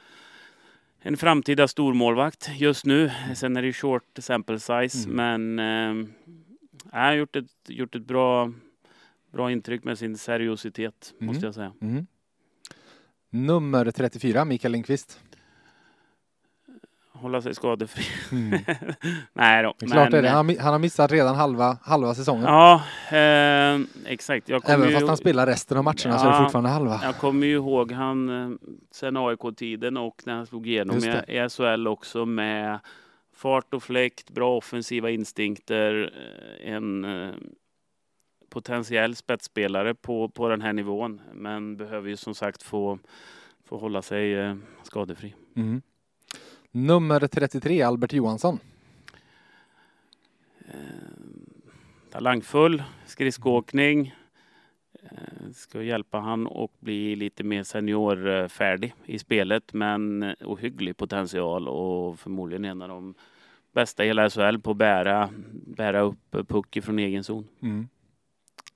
[0.99, 3.12] en framtida stormålvakt just nu.
[3.36, 6.08] Sen är det short sample size, men eh,
[6.91, 8.51] jag har gjort ett, gjort ett bra,
[9.32, 11.26] bra intryck med sin seriositet, Mm.
[11.34, 11.74] måste jag säga.
[11.82, 12.08] Mm.
[13.30, 15.20] Nummer 34, Mikael Lindqvist.
[17.12, 18.04] Hålla sig skadefri.
[18.32, 18.60] Mm.
[19.34, 19.70] Nej då.
[19.70, 20.30] Är klart men, är det.
[20.30, 22.44] Han, har mi- han har missat redan halva, halva säsongen.
[22.44, 22.82] Ja,
[23.18, 24.50] eh, exakt.
[24.50, 26.44] Jag Även ju, fast han spelar resten av matcherna så är det Ja.
[26.44, 27.00] fortfarande halva.
[27.04, 28.58] jag kommer ju ihåg han eh,
[28.92, 32.80] sen AIK-tiden och när han slog igenom i, SHL också med
[33.36, 36.12] fart och fläkt, bra offensiva instinkter,
[36.64, 37.34] eh, en eh,
[38.58, 41.22] potentiell spetsspelare på, på den här nivån.
[41.34, 42.99] Men behöver ju som sagt få,
[43.66, 45.36] få hålla sig eh, skadefri.
[45.55, 45.82] Mm.
[46.72, 48.60] Nummer 33, Albert Johansson.
[52.12, 54.16] talangfull, skridskoåkning.
[55.03, 62.20] Eh, Ska hjälpa han och bli lite mer seniorfärdig i spelet men ohygglig potential och
[62.20, 63.16] förmodligen en av de
[63.72, 67.47] bästa i hela SHL på att bära, bära upp puck från egen zon.
[67.62, 67.88] Mm.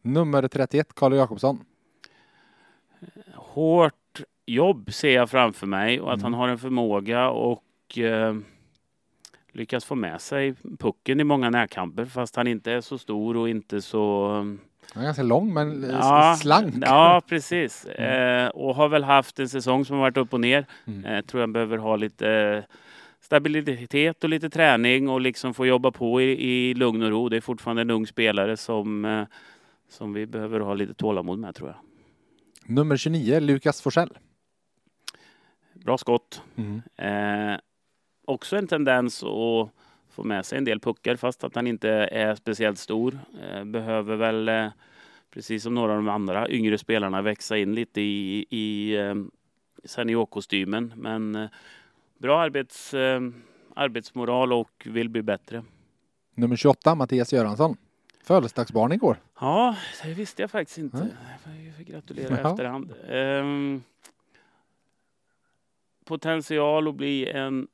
[0.01, 1.59] Nummer 31, Carl Jakobsson.
[3.35, 6.23] Hårt jobb ser jag framför mig och att Mm.
[6.33, 8.35] han har en förmåga och eh,
[9.51, 13.49] lyckas få med sig pucken i många närkamper fast han inte är så stor och
[13.49, 14.27] inte så
[14.93, 16.73] Han är ganska lång men Ja, slank.
[16.81, 17.85] Ja, precis.
[17.97, 18.45] Mm.
[18.45, 20.65] Eh, och har väl haft en säsong som har varit upp och ner.
[20.87, 21.05] Mm.
[21.05, 22.63] Eh, tror jag behöver ha lite eh,
[23.21, 26.25] stabilitet och lite träning och liksom få jobba på i,
[26.69, 27.29] i lugn och ro.
[27.29, 29.23] Det är fortfarande en ung spelare som, eh,
[29.91, 31.77] som vi behöver ha lite tålamod med tror jag.
[32.65, 34.17] Nummer 29, Lukas Forsell.
[35.73, 36.41] Bra skott.
[36.55, 36.81] Mm.
[36.95, 37.59] Eh,
[38.25, 39.69] också en tendens att
[40.09, 43.19] få med sig en del puckar fast att han inte är speciellt stor.
[43.41, 44.67] Eh, behöver väl, eh,
[45.33, 49.15] precis som några av de andra yngre spelarna, växa in lite i, i eh,
[49.83, 50.93] seniorkostymen.
[50.95, 51.49] Men eh,
[52.17, 53.21] bra arbets, eh,
[53.75, 55.63] arbetsmoral och vill bli bättre.
[56.35, 57.77] Nummer 28, Mattias Göransson.
[58.23, 59.17] Födelsedagsbarn igår.
[59.39, 60.97] Ja, det visste jag faktiskt inte.
[60.97, 62.51] Jag får gratulera Ja.
[62.51, 62.93] efterhand.
[63.09, 63.83] Ehm,
[66.05, 67.67] potential att bli en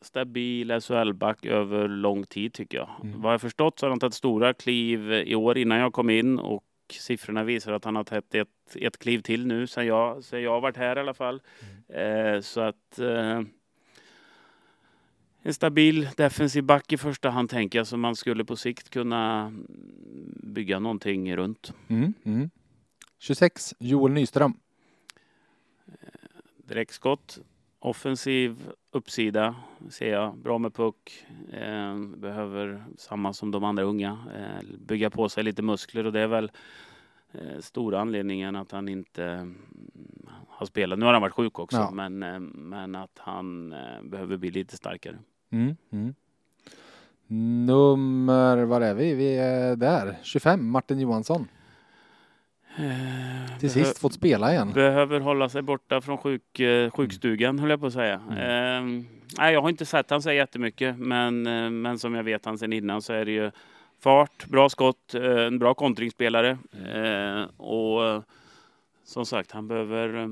[0.00, 2.90] stabil SHL-back över lång tid tycker jag.
[3.02, 3.20] Mm.
[3.22, 6.38] Vad jag förstått så har han tagit stora kliv i år innan jag kom in
[6.38, 10.42] och siffrorna visar att han har tagit ett, ett kliv till nu sen jag, sen
[10.42, 11.42] jag varit här i alla fall.
[11.88, 13.40] Eh, så att eh,
[15.42, 19.52] en stabil defensiv back i första hand tänker jag som man skulle på sikt kunna
[20.42, 21.72] bygga någonting runt.
[21.88, 22.14] Mm.
[22.24, 22.50] Mm.
[23.18, 24.54] 26, Joel Nyström.
[26.56, 27.38] Direktskott,
[27.78, 29.54] offensiv uppsida
[29.90, 30.36] ser jag.
[30.38, 31.24] Bra med puck.
[31.52, 34.18] Eh, behöver samma som de andra unga.
[34.36, 36.50] Eh, bygga på sig lite muskler och det är väl
[37.32, 39.56] eh, stora anledningen att han inte mm,
[40.48, 40.98] har spelat.
[40.98, 41.90] Nu har han varit sjuk också Ja.
[41.90, 45.18] men, eh, men att han eh, behöver bli lite starkare.
[45.52, 45.76] Mm.
[45.92, 46.14] Mm.
[47.66, 49.14] Nummer, var är vi?
[49.14, 50.18] Vi är där.
[50.22, 51.48] 25, Martin Johansson.
[52.76, 54.72] Eh, Till sist fått spela igen.
[54.72, 58.20] Behöver hålla sig borta från sjuk, eh, sjukstugan höll jag på att säga.
[58.30, 58.98] Mm.
[59.00, 59.04] Eh,
[59.38, 62.58] nej, jag har inte sett han så jättemycket men, eh, men som jag vet han
[62.58, 63.50] sen innan så är det ju
[64.00, 66.58] fart, bra skott, en bra kontringsspelare
[66.94, 68.22] eh, och
[69.04, 70.28] som sagt han behöver eh,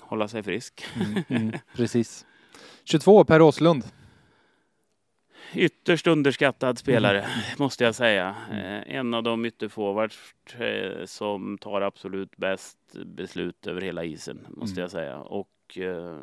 [0.00, 0.84] hålla sig frisk.
[0.96, 1.22] Mm.
[1.28, 1.52] Mm.
[1.76, 2.26] Precis.
[2.84, 3.84] 22, Per Åslund.
[5.54, 7.30] Ytterst underskattad spelare Mm.
[7.58, 8.34] måste jag säga.
[8.50, 14.74] Eh, en av de ytterforwards eh, som tar absolut bäst beslut över hela isen måste
[14.80, 14.82] Mm.
[14.82, 15.18] jag säga.
[15.18, 16.18] Och eh,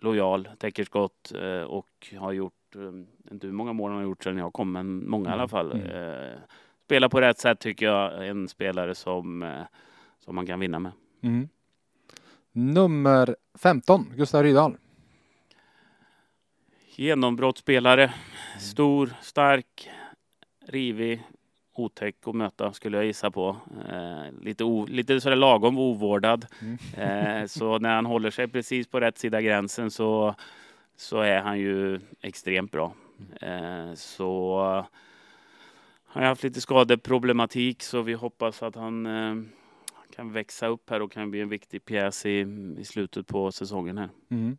[0.00, 4.24] lojal, täcker skott eh, och har gjort, eh, inte hur många mål han har gjort
[4.24, 5.72] sedan jag kom, men många i alla fall.
[5.72, 6.38] Mm.
[6.84, 8.28] Spelar på rätt sätt tycker jag.
[8.28, 9.54] En spelare som,
[10.24, 10.92] som man kan vinna med.
[11.22, 11.48] Mm.
[12.52, 14.76] Nummer 15, Gustav Rydahl.
[16.98, 18.12] Genombrottsspelare.
[18.60, 19.90] Stor, stark,
[20.66, 21.22] rivig,
[21.74, 23.56] otäck att möta skulle jag gissa på.
[23.88, 26.46] Eh, lite, o, lite sådär lagom ovårdad.
[26.60, 26.78] Mm.
[26.96, 30.34] Eh, så när han håller sig precis på rätt sida gränsen så,
[30.96, 32.94] så är han ju extremt bra.
[33.40, 34.60] Eh, så
[36.04, 39.34] han har haft lite skadeproblematik så vi hoppas att han eh,
[40.16, 42.46] kan växa upp här och kan bli en viktig pjäs i,
[42.78, 44.08] i slutet på säsongen här.
[44.30, 44.58] Mm.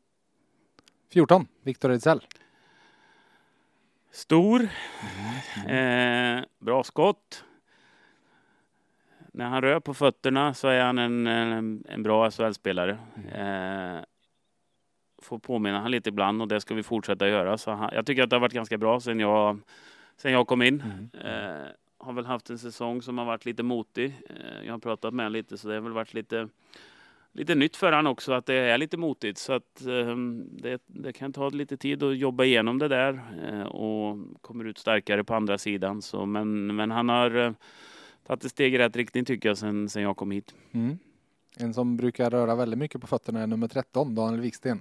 [1.11, 2.21] 14, Viktor Ejdsell.
[4.11, 4.69] Stor.
[5.67, 7.43] Eh, bra skott.
[9.33, 12.97] När han rör på fötterna så är han en, en, en bra SHL-spelare.
[13.33, 14.03] Eh,
[15.21, 17.57] får påminna han lite ibland och det ska vi fortsätta göra.
[17.57, 19.59] Så han, jag tycker att det har varit ganska bra sen jag,
[20.17, 21.09] sen jag kom in.
[21.23, 24.21] Eh, har väl haft en säsong som har varit lite motig.
[24.29, 26.49] Eh, jag har pratat med honom lite så det har väl varit lite
[27.33, 30.15] lite nytt för han också att det är lite motigt så att eh,
[30.51, 34.77] det, det, kan ta lite tid att jobba igenom det där eh, och kommer ut
[34.77, 36.01] starkare på andra sidan.
[36.01, 37.51] Så, men, men han har eh,
[38.27, 40.53] tagit ett steg i rätt riktning tycker jag sen, sen jag kom hit.
[40.71, 40.97] Mm.
[41.57, 44.79] En som brukar röra väldigt mycket på fötterna är nummer 13, Daniel Wiksten.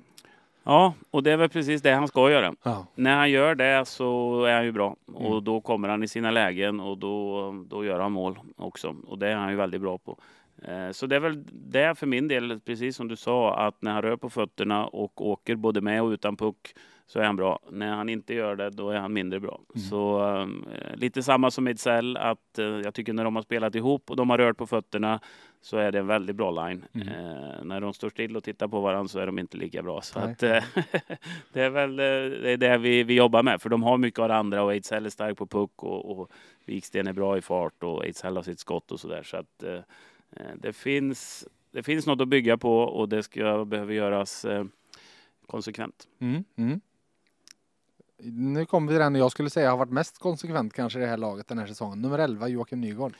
[0.63, 2.55] Ja, och det är väl precis det han ska göra.
[2.63, 2.87] Ja.
[2.95, 5.45] När han gör det så är han ju bra och Mm.
[5.45, 9.29] då kommer han i sina lägen och då, då gör han mål också och det
[9.29, 10.19] är han ju väldigt bra på.
[10.63, 13.93] Eh, Så det är väl det för min del, precis som du sa, att när
[13.93, 16.75] han rör på fötterna och åker både med och utan puck
[17.07, 17.59] så är han bra.
[17.71, 19.61] När han inte gör det, då är han mindre bra.
[19.91, 24.11] Så eh, lite samma som Ejdsell, att eh, jag tycker när de har spelat ihop
[24.11, 25.21] och de har rört på fötterna
[25.61, 26.85] så är det en väldigt bra line.
[26.95, 30.01] Eh, när de står still och tittar på varandra så är de inte lika bra.
[30.01, 30.65] Så att, eh,
[31.53, 34.29] det är väl det, är det vi, vi jobbar med, för de har mycket av
[34.29, 36.31] det andra och Ejdsell är stark på puck och, och
[36.65, 39.23] Viksten är bra i fart och Ejdsell har sitt skott och sådär.
[39.23, 39.81] Så att eh, eh,
[40.57, 44.65] det finns, det finns något att bygga på och det ska behöver göras eh,
[45.47, 46.09] konsekvent.
[46.19, 46.45] Mm.
[46.57, 46.81] Mm.
[48.23, 51.17] Nu kommer vi den jag skulle säga har varit mest konsekvent kanske i det här
[51.17, 52.03] laget den här säsongen.
[52.03, 53.13] Nummer 11, Joakim Nygård.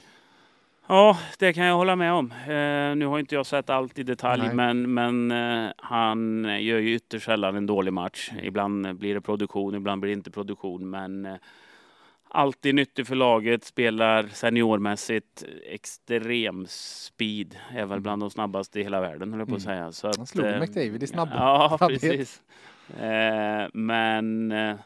[0.87, 2.33] Ja, det kan jag hålla med om.
[2.33, 4.55] Eh, nu har inte jag sett allt i detalj, Nej.
[4.55, 8.31] men, men eh, han gör ju ytterst sällan en dålig match.
[8.43, 11.35] Ibland blir det produktion, ibland blir det inte produktion, men eh,
[12.31, 19.01] alltid nyttig för laget, spelar seniormässigt, extrem speed, är väl bland de snabbaste i hela
[19.01, 19.93] världen, höll jag på att säga.
[19.93, 20.15] Så Mm.
[20.17, 22.01] Han att, slog eh, McDavid i snabb- Ja, snabbhet.
[22.01, 22.43] precis.
[23.01, 24.77] Eh, men eh,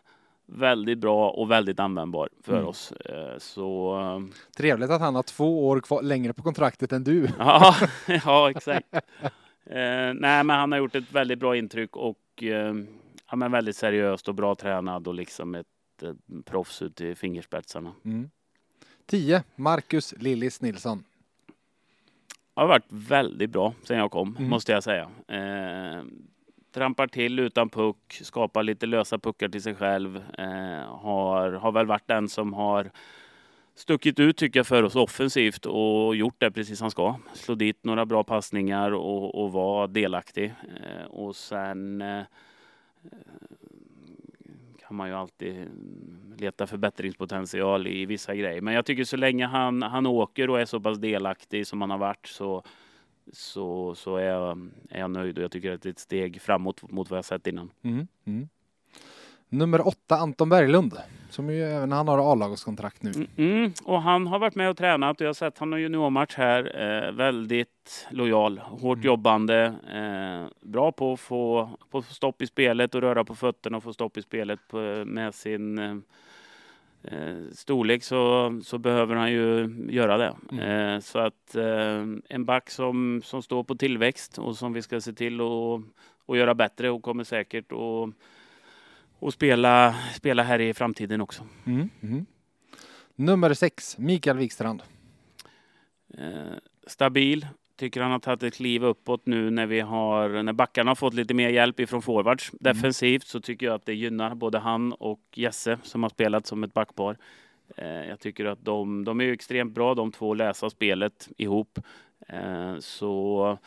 [0.47, 2.67] väldigt bra och väldigt användbar för Mm.
[2.67, 2.93] oss.
[2.93, 7.29] Eh, så eh, Trevligt att han har två år kvar, längre på kontraktet än du.
[7.39, 7.75] Ja,
[8.25, 8.95] ja exakt.
[9.67, 12.19] Eh, nej, men han har gjort ett väldigt bra intryck och
[13.31, 15.67] ja, men väldigt seriöst och bra tränad och liksom ett
[16.03, 16.13] eh,
[16.45, 17.93] proffs ut i fingerspetsarna.
[18.05, 18.31] Mm.
[19.07, 21.05] 10, Marcus Lillis Nilsson.
[22.55, 24.51] Har varit väldigt bra sen jag kom, Mm.
[24.51, 25.11] måste jag säga.
[25.29, 26.05] Eh,
[26.75, 30.17] trampar till utan puck, skapar lite lösa puckar till sig själv.
[30.39, 32.91] Eh, har, har väl varit den som har
[33.75, 37.17] stuckit ut tycker jag för oss offensivt och gjort det precis som han ska.
[37.35, 40.55] Slå dit några bra passningar och, och vara delaktig.
[40.85, 42.23] Eh, och sen eh,
[44.93, 48.61] kan man ju alltid mm, leta förbättringspotential i vissa grejer.
[48.61, 51.91] Men jag tycker så länge han, han åker och är så pass delaktig som han
[51.91, 52.63] har varit så,
[53.33, 56.41] så, så är, jag, är jag nöjd och jag tycker att det är ett steg
[56.41, 57.71] framåt mot vad jag sett innan.
[57.83, 58.07] Mm.
[58.25, 58.49] Mm.
[59.49, 60.95] Nummer åtta, Anton Berglund.
[61.33, 63.11] Som ju även han har A-lagskontrakt nu.
[63.11, 63.73] Mm, mm.
[63.85, 66.81] Och han har varit med och tränat och jag har sett han har juniormatch här.
[66.81, 73.01] Eh, väldigt lojal, hårt jobbande, eh, bra på att få, på stopp i spelet och
[73.01, 75.97] röra på fötterna och få stopp i spelet på, med sin eh,
[77.03, 80.63] eh, storlek så, så behöver han ju göra det.
[80.65, 85.01] Eh, så att eh, en back som, som står på tillväxt och som vi ska
[85.01, 85.81] se till att
[86.27, 88.15] att göra bättre och kommer säkert att
[89.23, 91.47] och spela, spela här i framtiden också.
[91.67, 91.91] Mm.
[92.03, 92.27] Mm.
[93.15, 94.83] Nummer 6, Mikael Wikstrand.
[96.19, 96.57] Eh,
[96.87, 97.47] stabil.
[97.77, 101.15] Tycker han har tagit ett kliv uppåt nu när vi har när backarna har fått
[101.15, 102.51] lite mer hjälp ifrån forwards.
[102.61, 106.65] Defensivt så tycker jag att det gynnar både han och Jesse som har spelat som
[106.65, 107.17] ett backpar.
[107.77, 111.79] Eh, jag tycker att de, de är extremt bra de två att läsa spelet ihop.
[112.29, 113.59] Eh, så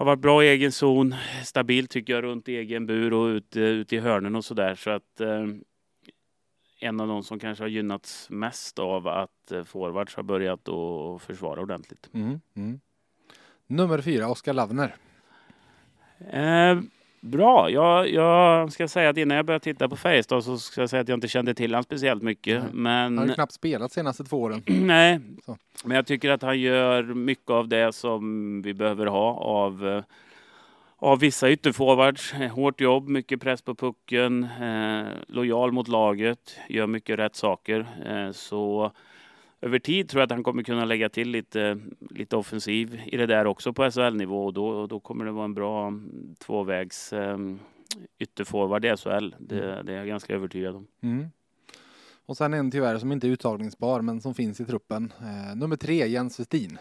[0.00, 3.92] har varit bra i egen zon, stabil tycker jag runt egen bur och ute ut
[3.92, 4.74] i hörnen och sådär.
[4.74, 5.46] Så att eh,
[6.80, 11.22] en av de som kanske har gynnats mest av att eh, forwards har börjat att
[11.22, 12.10] försvara ordentligt.
[12.12, 12.40] Mm.
[12.54, 12.80] Mm.
[13.66, 14.96] Nummer 4, Oskar Lavner.
[16.18, 16.80] Eh,
[17.20, 20.90] bra, jag, jag ska säga att innan jag började titta på Färjestad så ska jag
[20.90, 22.62] säga att jag inte kände till honom speciellt mycket.
[22.62, 22.72] Nej.
[22.72, 24.62] Men Han har ju knappt spelat senaste två åren.
[24.66, 25.56] Nej, Så.
[25.84, 30.02] men jag tycker att han gör mycket av det som vi behöver ha av, eh,
[30.98, 32.32] av vissa ytterforwards.
[32.32, 37.86] Hårt jobb, mycket press på pucken, eh, lojal mot laget, gör mycket rätt saker.
[38.06, 38.92] Eh, så
[39.60, 41.78] över tid tror jag att han kommer kunna lägga till lite,
[42.10, 45.54] lite offensiv i det där också på SHL-nivå och då, då kommer det vara en
[45.54, 47.38] bra mm, tvåvägs eh,
[48.18, 49.34] ytterforward i SHL.
[49.38, 50.86] Det, det är jag ganska övertygad om.
[51.02, 51.26] Mm.
[52.26, 55.12] Och sen en tyvärr som inte är uttagningsbar men som finns i truppen.
[55.20, 56.78] Eh, nummer 3, Jens Westin.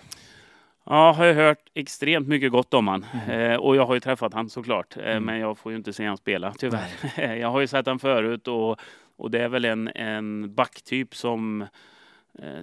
[0.86, 3.06] Ja, har jag hört extremt mycket gott om han.
[3.28, 4.98] Eh, och jag har ju träffat han såklart.
[4.98, 5.24] Eh, Mm.
[5.24, 6.90] Men jag får ju inte se han spela tyvärr.
[7.36, 8.80] jag har ju sett han förut och,
[9.16, 11.66] Och det är väl en, en backtyp som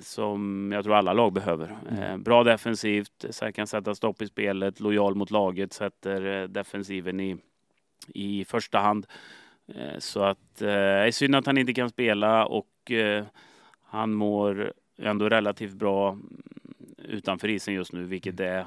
[0.00, 1.76] som jag tror alla lag behöver.
[1.90, 2.22] Mm.
[2.22, 7.36] Bra defensivt, så kan sätta stopp i spelet, lojal mot laget, sätter defensiven i,
[8.08, 9.06] i första hand.
[9.98, 12.92] Så att det är synd att han inte kan spela och
[13.82, 16.18] han mår ändå relativt bra
[16.98, 18.52] utanför isen just nu, vilket mm.
[18.52, 18.66] är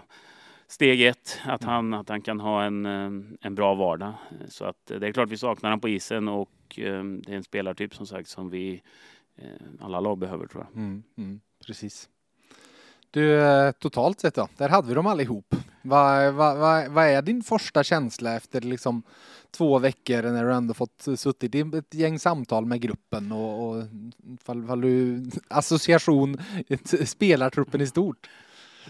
[0.68, 1.74] steg ett, att mm.
[1.74, 4.14] han, att han kan ha en, eh, en bra vardag.
[4.48, 7.44] Så att det är klart vi saknar honom på isen och eh, det är en
[7.44, 8.80] spelartyp som sagt som vi eh,
[9.80, 10.78] alla lag behöver tror jag.
[10.78, 12.10] Mm, mm, precis.
[13.12, 13.42] Du,
[13.80, 15.56] totalt sett då, där hade vi dem allihop.
[15.82, 19.04] Vad, vad, vad, vad är din första känsla efter liksom
[19.52, 23.84] två veckor när du ändå fått suttit i ett gäng samtal med gruppen och, och
[24.46, 26.38] fall, fall du, association,
[27.06, 28.30] spelartruppen i stort?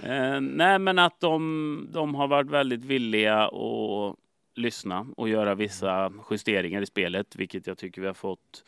[0.03, 4.15] Eh, nej, men att de, de har varit väldigt villiga att
[4.55, 8.63] lyssna och göra vissa justeringar i spelet, vilket jag tycker vi har fått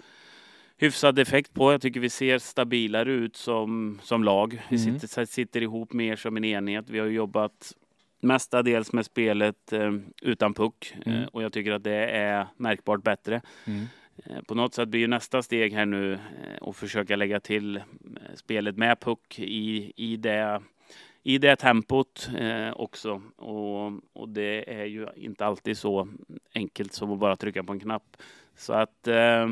[0.82, 1.72] hyfsad effekt på.
[1.72, 4.62] Jag tycker vi ser stabilare ut som, som lag.
[4.70, 5.00] Vi mm.
[5.00, 6.90] sitter, sitter ihop mer som en enhet.
[6.90, 7.74] Vi har jobbat
[8.22, 11.30] mestadels med spelet eh, utan puck eh, mm.
[11.34, 13.42] och jag tycker att det är märkbart bättre.
[13.66, 13.86] Mm.
[14.26, 17.84] Eh, på något sätt blir nästa steg här nu eh, att försöka lägga till eh,
[18.36, 20.62] spelet med puck i, i det
[21.24, 23.22] i det tempot eh, också.
[23.36, 26.08] Och, och, det är ju inte alltid så
[26.56, 28.18] enkelt som att bara trycka på en knapp.
[28.56, 29.48] Så att eh,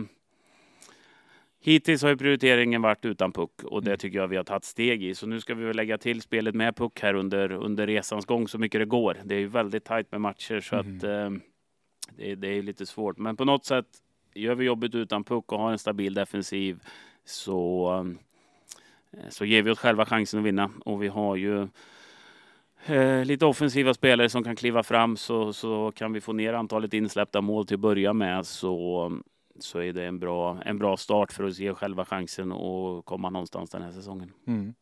[1.61, 3.97] hittills har ju prioriteringen varit utan puck och det mm.
[3.97, 5.15] tycker jag vi har tagit steg i.
[5.15, 8.47] Så nu ska vi väl lägga till spelet med puck här under, under resans gång
[8.47, 9.17] så mycket det går.
[9.23, 10.97] Det är ju väldigt tajt med matcher så mm.
[10.97, 11.29] att eh,
[12.17, 13.17] det, det är lite svårt.
[13.17, 13.85] Men på något sätt
[14.33, 16.79] gör vi jobbet utan puck och har en stabil defensiv
[17.25, 17.89] så
[19.11, 20.71] Eh, så ger vi oss själva chansen att vinna.
[20.85, 21.67] Och vi har ju
[22.85, 26.93] eh, lite offensiva spelare som kan kliva fram så, så kan vi få ner antalet
[26.93, 29.11] insläppta mål till att börja med så,
[29.63, 33.29] så är det en bra, en bra start för att ge själva chansen att komma
[33.29, 34.31] någonstans den här säsongen.
[34.47, 34.73] Mm.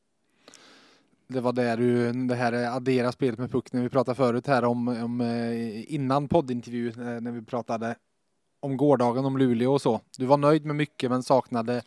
[1.27, 4.65] Det var där du, det här addera spelet med puck när vi pratade förut här
[4.65, 7.95] om, om eh, innan poddintervju eh, när vi pratade
[8.59, 10.01] om gårdagen om Luleå och så.
[10.17, 11.81] Du var nöjd med mycket men saknade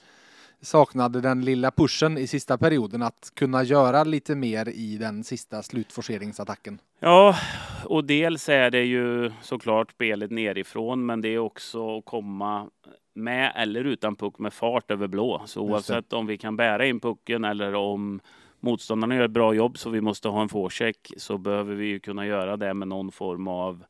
[0.60, 5.62] saknade den lilla pushen i sista perioden att kunna göra lite mer i den sista
[5.62, 6.80] slutforceringsattacken.
[7.02, 7.36] Ja,
[7.84, 12.70] och dels är det ju såklart spelet nerifrån, men det är också att komma
[13.14, 15.42] med eller utan puck med fart över blå.
[15.46, 18.20] Så oavsett om vi kan bära in pucken eller om
[18.60, 22.00] motståndarna gör ett bra jobb så vi måste ha en forecheck så behöver vi ju
[22.00, 23.84] kunna göra det med någon form av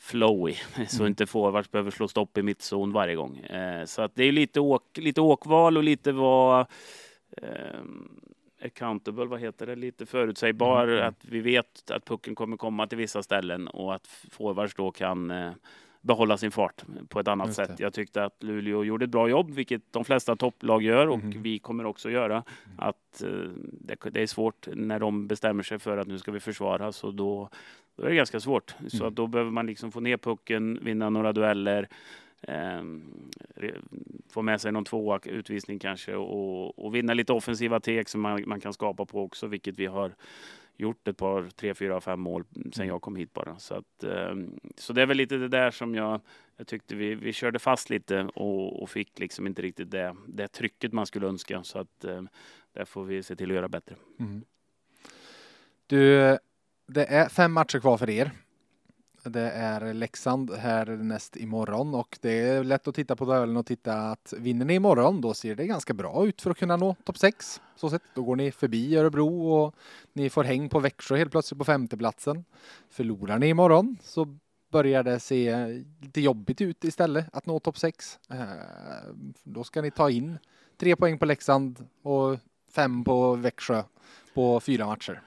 [0.00, 0.54] flowy
[0.88, 1.06] så mm.
[1.06, 3.38] inte forwards behöver slå stopp i mittzon varje gång.
[3.38, 6.60] Eh, så att det är lite, åk, lite åkval och lite vad
[7.36, 7.80] eh,
[8.64, 10.88] accountable, vad heter det, lite förutsägbar.
[10.88, 11.08] Mm.
[11.08, 15.30] Att vi vet att pucken kommer komma till vissa ställen och att forwards då kan
[15.30, 15.52] eh,
[16.06, 17.80] behålla sin fart på ett annat sätt.
[17.80, 21.42] Jag tyckte att Luleå gjorde ett bra jobb, vilket de flesta topplag gör och mm.
[21.42, 22.34] vi kommer också göra.
[22.34, 22.78] Mm.
[22.78, 23.28] Att eh,
[23.62, 27.10] det, det, är svårt när de bestämmer sig för att nu ska vi försvara, så
[27.10, 27.48] då,
[27.96, 28.74] då är det ganska svårt.
[28.78, 28.90] Mm.
[28.90, 31.88] Så att då behöver man liksom få ner pucken, vinna några dueller,
[32.42, 32.82] eh,
[34.28, 38.42] få med sig någon tvåa utvisning kanske och, och vinna lite offensiva tek som man,
[38.46, 40.12] man kan skapa på också, vilket vi har
[40.76, 43.58] gjort ett par, tre, fyra, fem mål sen jag kom hit bara.
[43.58, 44.34] Så, att, eh,
[44.76, 46.20] så det är väl lite det där som jag,
[46.56, 50.48] jag tyckte vi, vi körde fast lite och, och fick liksom inte riktigt det, det
[50.48, 51.62] trycket man skulle önska.
[51.62, 52.22] Så att eh,
[52.72, 53.96] där får vi se till att göra bättre.
[54.18, 54.42] Mm.
[55.86, 56.38] Du,
[56.86, 58.30] det är fem matcher kvar för er.
[59.28, 63.66] Det är Leksand här näst imorgon och det är lätt att titta på tabellen och
[63.66, 66.96] titta att vinner ni imorgon då ser det ganska bra ut för att kunna nå
[67.04, 67.60] topp 6.
[67.76, 69.74] Så sett, då går ni förbi Örebro och
[70.12, 72.44] ni får häng på Växjö helt plötsligt på femteplatsen.
[72.90, 74.36] Förlorar ni imorgon så
[74.70, 75.66] börjar det se
[76.00, 78.18] lite jobbigt ut istället att nå topp 6.
[78.30, 78.38] Eh,
[79.42, 80.38] då ska ni ta in
[80.76, 82.38] tre poäng på Leksand och
[82.70, 83.82] fem på Växjö
[84.34, 85.22] på fyra matcher.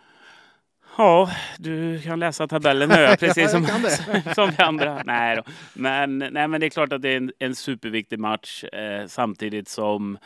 [0.98, 3.66] Ja, du kan läsa tabellen nu, precis som,
[4.36, 5.04] som vi andra.
[5.06, 5.44] Nej, då.
[5.74, 9.68] Men, nej, men det är klart att det är en, en superviktig match eh, samtidigt
[9.68, 10.18] som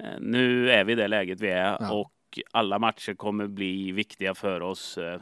[0.00, 1.92] eh, nu är vi i det läget vi är ja.
[1.92, 2.10] och
[2.52, 4.98] alla matcher kommer bli viktiga för oss.
[4.98, 5.20] Eh,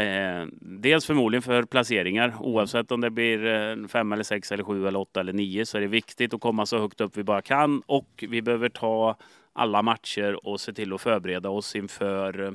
[0.00, 2.34] eh dels förmodligen för placeringar.
[2.40, 5.76] Oavsett om det blir eh, fem eller sex eller sju eller åtta eller nio så
[5.76, 9.16] är det viktigt att komma så högt upp vi bara kan och vi behöver ta
[9.52, 12.52] alla matcher och se till att förbereda oss inför eh,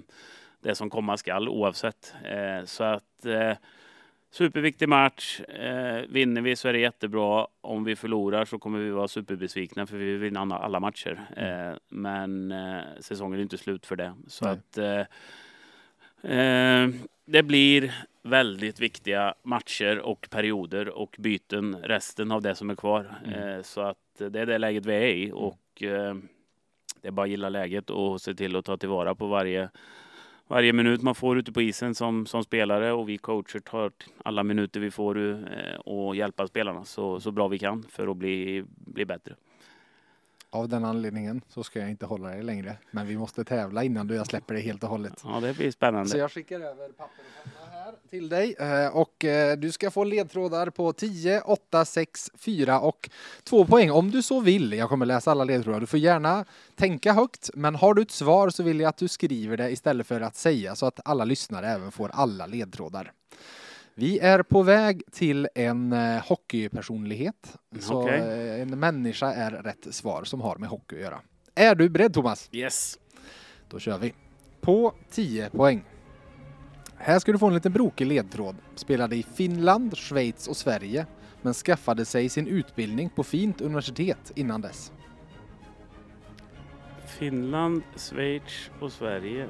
[0.62, 2.14] det som komma skall oavsett.
[2.24, 3.53] Eh, så att eh,
[4.32, 5.39] superviktig match.
[5.39, 7.47] Eh, vinner vi så är det jättebra.
[7.62, 11.20] Om vi förlorar så kommer vi vara superbesvikna för vi vill vinna alla matcher.
[11.36, 11.80] Mm.
[11.89, 12.53] men
[12.99, 14.14] säsongen är inte slut för det.
[14.28, 14.53] Så Nej.
[14.53, 15.07] att
[17.26, 23.16] det blir väldigt viktiga matcher och perioder och byten resten av det som är kvar.
[23.26, 23.64] Mm.
[23.64, 26.16] Så att det är det läget vi är i och eh,
[27.01, 29.70] det är bara att gilla läget och se till att ta tillvara på varje
[30.49, 33.91] varje minut man får ute på isen som, som spelare och vi coacher tar
[34.23, 38.17] alla minuter vi får eh, och hjälpa spelarna så, så bra vi kan för att
[38.17, 39.35] bli, bli bättre.
[40.51, 42.77] Av den anledningen så ska jag inte hålla dig längre.
[42.91, 45.21] Men vi måste tävla innan du jag släpper det helt och hållet.
[45.23, 46.09] Ja, det blir spännande.
[46.09, 48.55] Så jag skickar över papper och penna här till dig.
[48.59, 53.09] Eh, Och eh, du ska få ledtrådar på 10, 8, 6, 4 och
[53.43, 54.73] 2 poäng om du så vill.
[54.73, 55.79] Jag kommer läsa alla ledtrådar.
[55.79, 56.45] Du får gärna
[56.75, 60.07] tänka högt, men har du ett svar så vill jag att du skriver det istället
[60.07, 63.11] för att säga så att alla lyssnare även får alla ledtrådar.
[63.99, 67.57] Vi är på väg till en eh, hockeypersonlighet.
[67.79, 68.19] Så Okej.
[68.19, 71.21] eh, en människa är rätt svar som har med hockey att göra.
[71.55, 72.49] Är du beredd Thomas?
[72.51, 72.99] Yes.
[73.69, 74.13] Då kör vi.
[74.61, 75.83] På 10 poäng.
[76.95, 78.55] Här ska du få en liten brokig ledtråd.
[78.75, 81.05] Spelade i Finland, Schweiz och Sverige
[81.41, 84.91] men skaffade sig sin utbildning på fint universitet innan dess.
[87.05, 89.47] Finland, Schweiz och Sverige.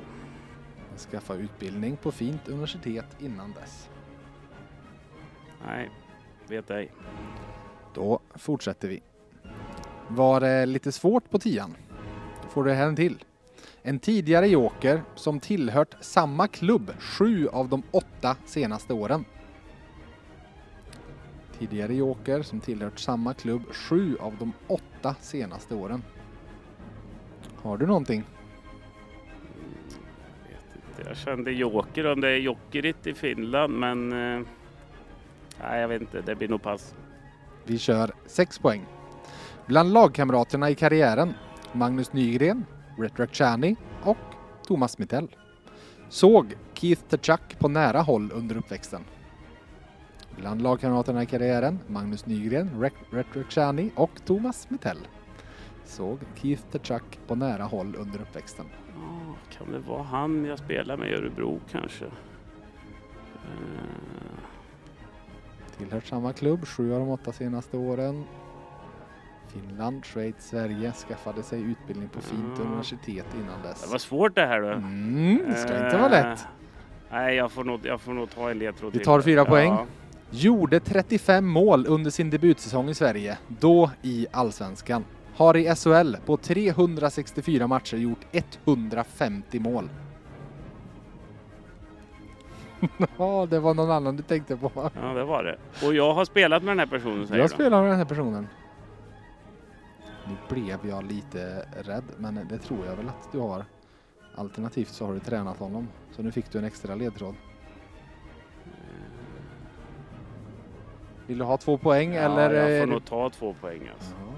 [1.12, 3.89] Skaffa utbildning på fint universitet innan dess.
[5.66, 5.90] Nej,
[6.48, 6.92] vet ej.
[7.94, 9.02] Då fortsätter vi.
[10.08, 11.76] Var det lite svårt på tian?
[12.44, 13.24] Då får du här en till.
[13.82, 19.26] En tidigare joker som tillhört samma klubb sju av de åtta senaste åren.
[21.60, 26.04] Tidigare joker som tillhört samma klubb sju av de åtta senaste åren.
[27.56, 28.24] Har du någonting?
[30.48, 31.10] Vet inte.
[31.10, 34.46] Jag kände Joker om det är Jokerit i Finland men eh,
[35.62, 36.22] nej, jag vet inte.
[36.22, 36.96] Det blir nog pass.
[37.66, 38.86] Vi kör 6 poäng.
[39.66, 41.34] Bland lagkamraterna i karriären
[41.74, 42.66] Magnus Nygren,
[42.98, 44.18] Ret Rakhshani och
[44.68, 45.36] Thomas Mittell.
[46.10, 49.02] Såg Keith Tkachuk på nära håll under uppväxten.
[50.38, 54.98] Bland lagkamraterna i karriären Magnus Nygren, Ret- Ret Rakhshani och Thomas Mittell.
[55.86, 58.66] Såg Keith Tkachuk på nära håll under uppväxten.
[59.58, 62.06] Kan det vara han jag spelar med i Örebro kanske?
[63.46, 64.40] Eh,
[65.80, 68.24] Tillhört samma klubb sju av de åtta senaste åren.
[69.54, 72.68] Finland, Schweiz, Sverige skaffade sig utbildning på fint Mm.
[72.68, 73.82] universitet innan dess.
[73.84, 74.72] det var svårt det här du.
[74.72, 76.40] Mm, det ska inte vara lätt.
[76.40, 76.46] Eh,
[77.12, 79.06] Nej, jag får nog, jag får nog ta en ledtråd Vi till.
[79.06, 79.70] tar fyra poäng.
[79.72, 79.86] Ja.
[80.32, 85.06] Gjorde 35 mål under sin debutsäsong i Sverige, då i Allsvenskan.
[85.36, 88.20] Har i SHL på 364 matcher gjort
[88.66, 89.90] 150 mål.
[93.18, 94.72] Ja, det var någon annan du tänkte på.
[95.02, 95.58] ja, det var det.
[95.88, 97.54] Och jag har spelat med den här personen säger Jag du?
[97.54, 98.48] spelar med den här personen.
[100.28, 103.66] Nu blev jag lite rädd, men det tror jag väl att du har.
[104.36, 105.88] Alternativt så har du tränat honom.
[106.12, 107.36] Så nu fick du en extra ledtråd.
[111.28, 112.54] Vill du ha två poäng Ja, eller?
[112.54, 114.14] jag får det- nog ta två poäng alltså.
[114.20, 114.34] Ja.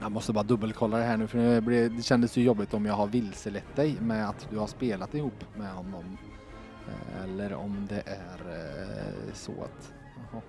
[0.00, 3.06] Jag måste bara dubbelkolla det här nu för det kändes ju jobbigt om jag har
[3.06, 6.16] vilselett dig med att du har spelat ihop med honom.
[6.88, 9.92] Eh, Eller om det är eh, så att...
[10.32, 10.42] Jaha.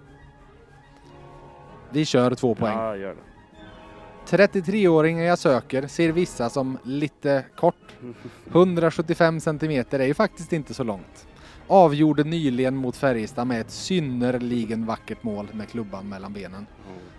[1.92, 2.78] Vi kör två poäng.
[2.78, 4.38] Ja, gör det.
[4.38, 7.94] 33-åringen jag söker ser vissa som lite kort.
[8.52, 11.28] 175 centimeter är ju faktiskt inte så långt.
[11.68, 16.66] Avgjorde nyligen mot Färjestad med ett synnerligen vackert mål med klubban mellan benen.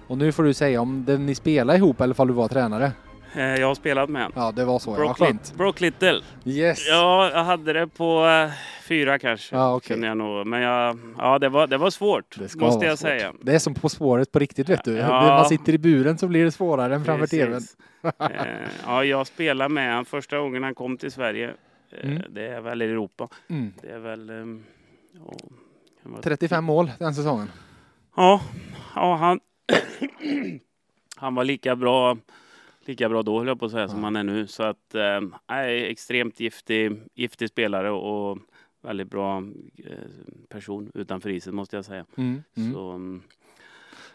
[0.06, 2.92] Och nu får du säga om det, ni spelar ihop eller om du var tränare.
[3.36, 4.32] Eh, Jag har spelat med.
[4.34, 4.90] Ja, det var så.
[4.90, 5.20] Ja, Brock.
[5.20, 6.20] Lit- Brock Little.
[6.44, 6.88] Yes.
[6.88, 8.50] Ja, jag hade det på eh,
[8.82, 9.56] fyra kanske.
[9.56, 10.46] Ja, kände jag nog.
[10.46, 12.36] Men jag, ja, det var, det var svårt.
[12.38, 13.08] Det måste jag svårt.
[13.08, 13.32] säga.
[13.42, 14.96] Det är som På spåret på riktigt vet du.
[14.96, 15.06] Ja.
[15.22, 17.60] När man sitter i buren så blir det svårare än framför tvn.
[18.18, 21.50] Eh, ja, jag spelade med honom första gången han kom till Sverige.
[22.02, 22.22] Mm.
[22.30, 23.28] Det är väl i Europa.
[23.48, 23.72] Mm.
[23.82, 24.30] Det är väl...
[24.30, 24.64] ehm,
[25.12, 25.32] ja,
[26.02, 27.50] kan vara- 35 mål den säsongen.
[28.16, 28.40] Ja,
[28.94, 29.40] ja han,
[31.16, 32.16] han var lika bra,
[32.88, 34.04] lika bra då höll jag på att säga som Ja.
[34.04, 34.46] han är nu.
[34.46, 38.38] Så att, eh, extremt giftig, giftig spelare och
[38.82, 39.38] väldigt bra
[39.78, 39.92] eh,
[40.48, 42.04] person utanför isen måste jag säga.
[42.16, 42.42] Mm.
[42.56, 42.72] Mm.
[42.72, 43.22] Så, mm,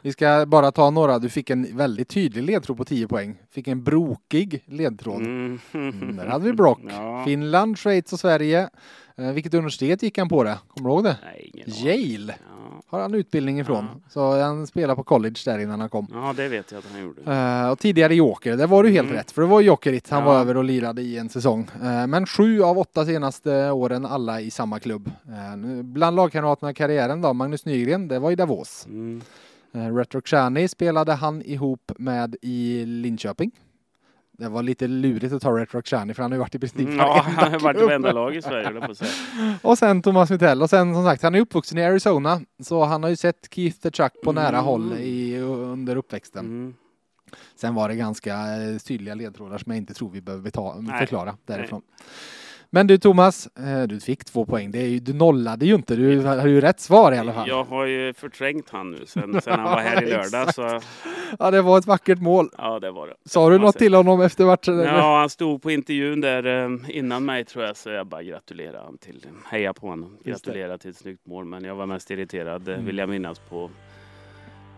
[0.01, 1.19] Vi ska bara ta några.
[1.19, 3.37] Du fick en väldigt tydlig ledtråd på 10 poäng.
[3.51, 5.21] Fick en brokig ledtråd.
[5.21, 5.59] mm.
[5.73, 6.79] Mm, där hade vi Brock.
[6.89, 7.23] Ja.
[7.25, 8.69] Finland, Schweiz och Sverige.
[9.17, 10.57] Eh, vilket universitet gick han på det?
[10.67, 11.17] Kommer du ihåg det?
[11.23, 11.69] Nej, ingen.
[11.69, 12.35] Yale.
[12.89, 13.85] Har han utbildning ifrån.
[13.93, 14.09] Ja.
[14.09, 16.07] Så han spelade på college där innan han kom.
[16.13, 17.21] ja, det vet jag att han gjorde.
[17.65, 19.17] Eh, och tidigare Joker, det var du helt Mm.
[19.17, 19.31] rätt.
[19.31, 20.25] För det var Jokerit han Ja.
[20.25, 21.69] var över och lirade i en säsong.
[21.83, 25.11] Eh, men sju av åtta senaste åren alla i samma klubb.
[25.57, 28.85] Nu- bland lagkamraterna i karriären då, Magnus Nygren, det var i Davos.
[28.85, 29.21] Mm.
[29.75, 33.51] Uh, Retro Chani spelade han ihop med i Linköping.
[34.39, 36.59] Det var lite lurigt att ta Red Rock Shani för han har ju varit i
[36.59, 39.11] princip Mm, Ja, han har varit i varenda lag i Sverige, på säga.
[39.61, 40.61] Och sen Thomas Mittell.
[40.61, 42.41] Och sen som sagt, han är uppvuxen i Arizona.
[42.59, 44.63] Så han har ju sett Keith the Chuck på nära Mm.
[44.63, 46.45] håll i, under uppväxten.
[46.45, 46.73] Mm.
[47.55, 50.43] Sen var det ganska eh, tydliga ledtrådar som jag inte tror vi behöver
[50.81, 50.99] Nej.
[50.99, 51.81] förklara därifrån.
[52.71, 54.71] Men du Thomas, eh, du fick två poäng.
[54.73, 55.95] Ju, du nollade ju inte.
[55.95, 57.47] Du hade ju rätt svar i alla fall.
[57.47, 60.53] Jag har ju förträngt han nu sen, sen han var här i lördag.
[60.53, 60.79] Så,
[61.39, 62.49] Ja, det var ett vackert mål.
[62.57, 63.13] ja, det var det.
[63.25, 64.79] Sa du något till honom efter matchen?
[64.79, 68.79] Ja, han stod på intervjun där eh, innan mig tror jag, så jag bara gratulerade
[68.85, 70.49] han till, heja på honom, Just det.
[70.51, 71.45] gratulera till ett snyggt mål.
[71.45, 72.85] Men jag var mest irriterad, eh, Mm.
[72.85, 73.69] vill jag minnas, på,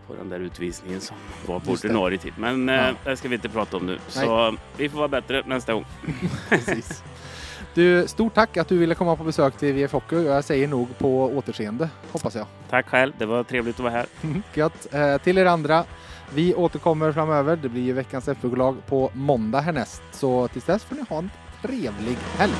[0.06, 1.16] på den där utvisningen som
[1.46, 2.32] var på ordinarie tid.
[2.38, 2.94] Men eh, Ja.
[3.10, 3.98] det ska vi inte prata om nu.
[4.08, 5.84] Så vi får vara bättre nästa gång.
[7.74, 10.24] Du, stort tack att du ville komma på besök till VF Hockey.
[10.24, 12.46] Jag säger nog på återseende, hoppas jag.
[12.70, 14.06] Tack själv, det var trevligt att vara här.
[14.54, 14.94] Gött.
[14.94, 15.84] Eh, till er andra,
[16.34, 17.56] vi återkommer framöver.
[17.56, 20.02] Det blir ju veckans FBK-lag på måndag härnäst.
[20.12, 21.30] Så tills dess får ni ha en
[21.62, 22.54] trevlig helg.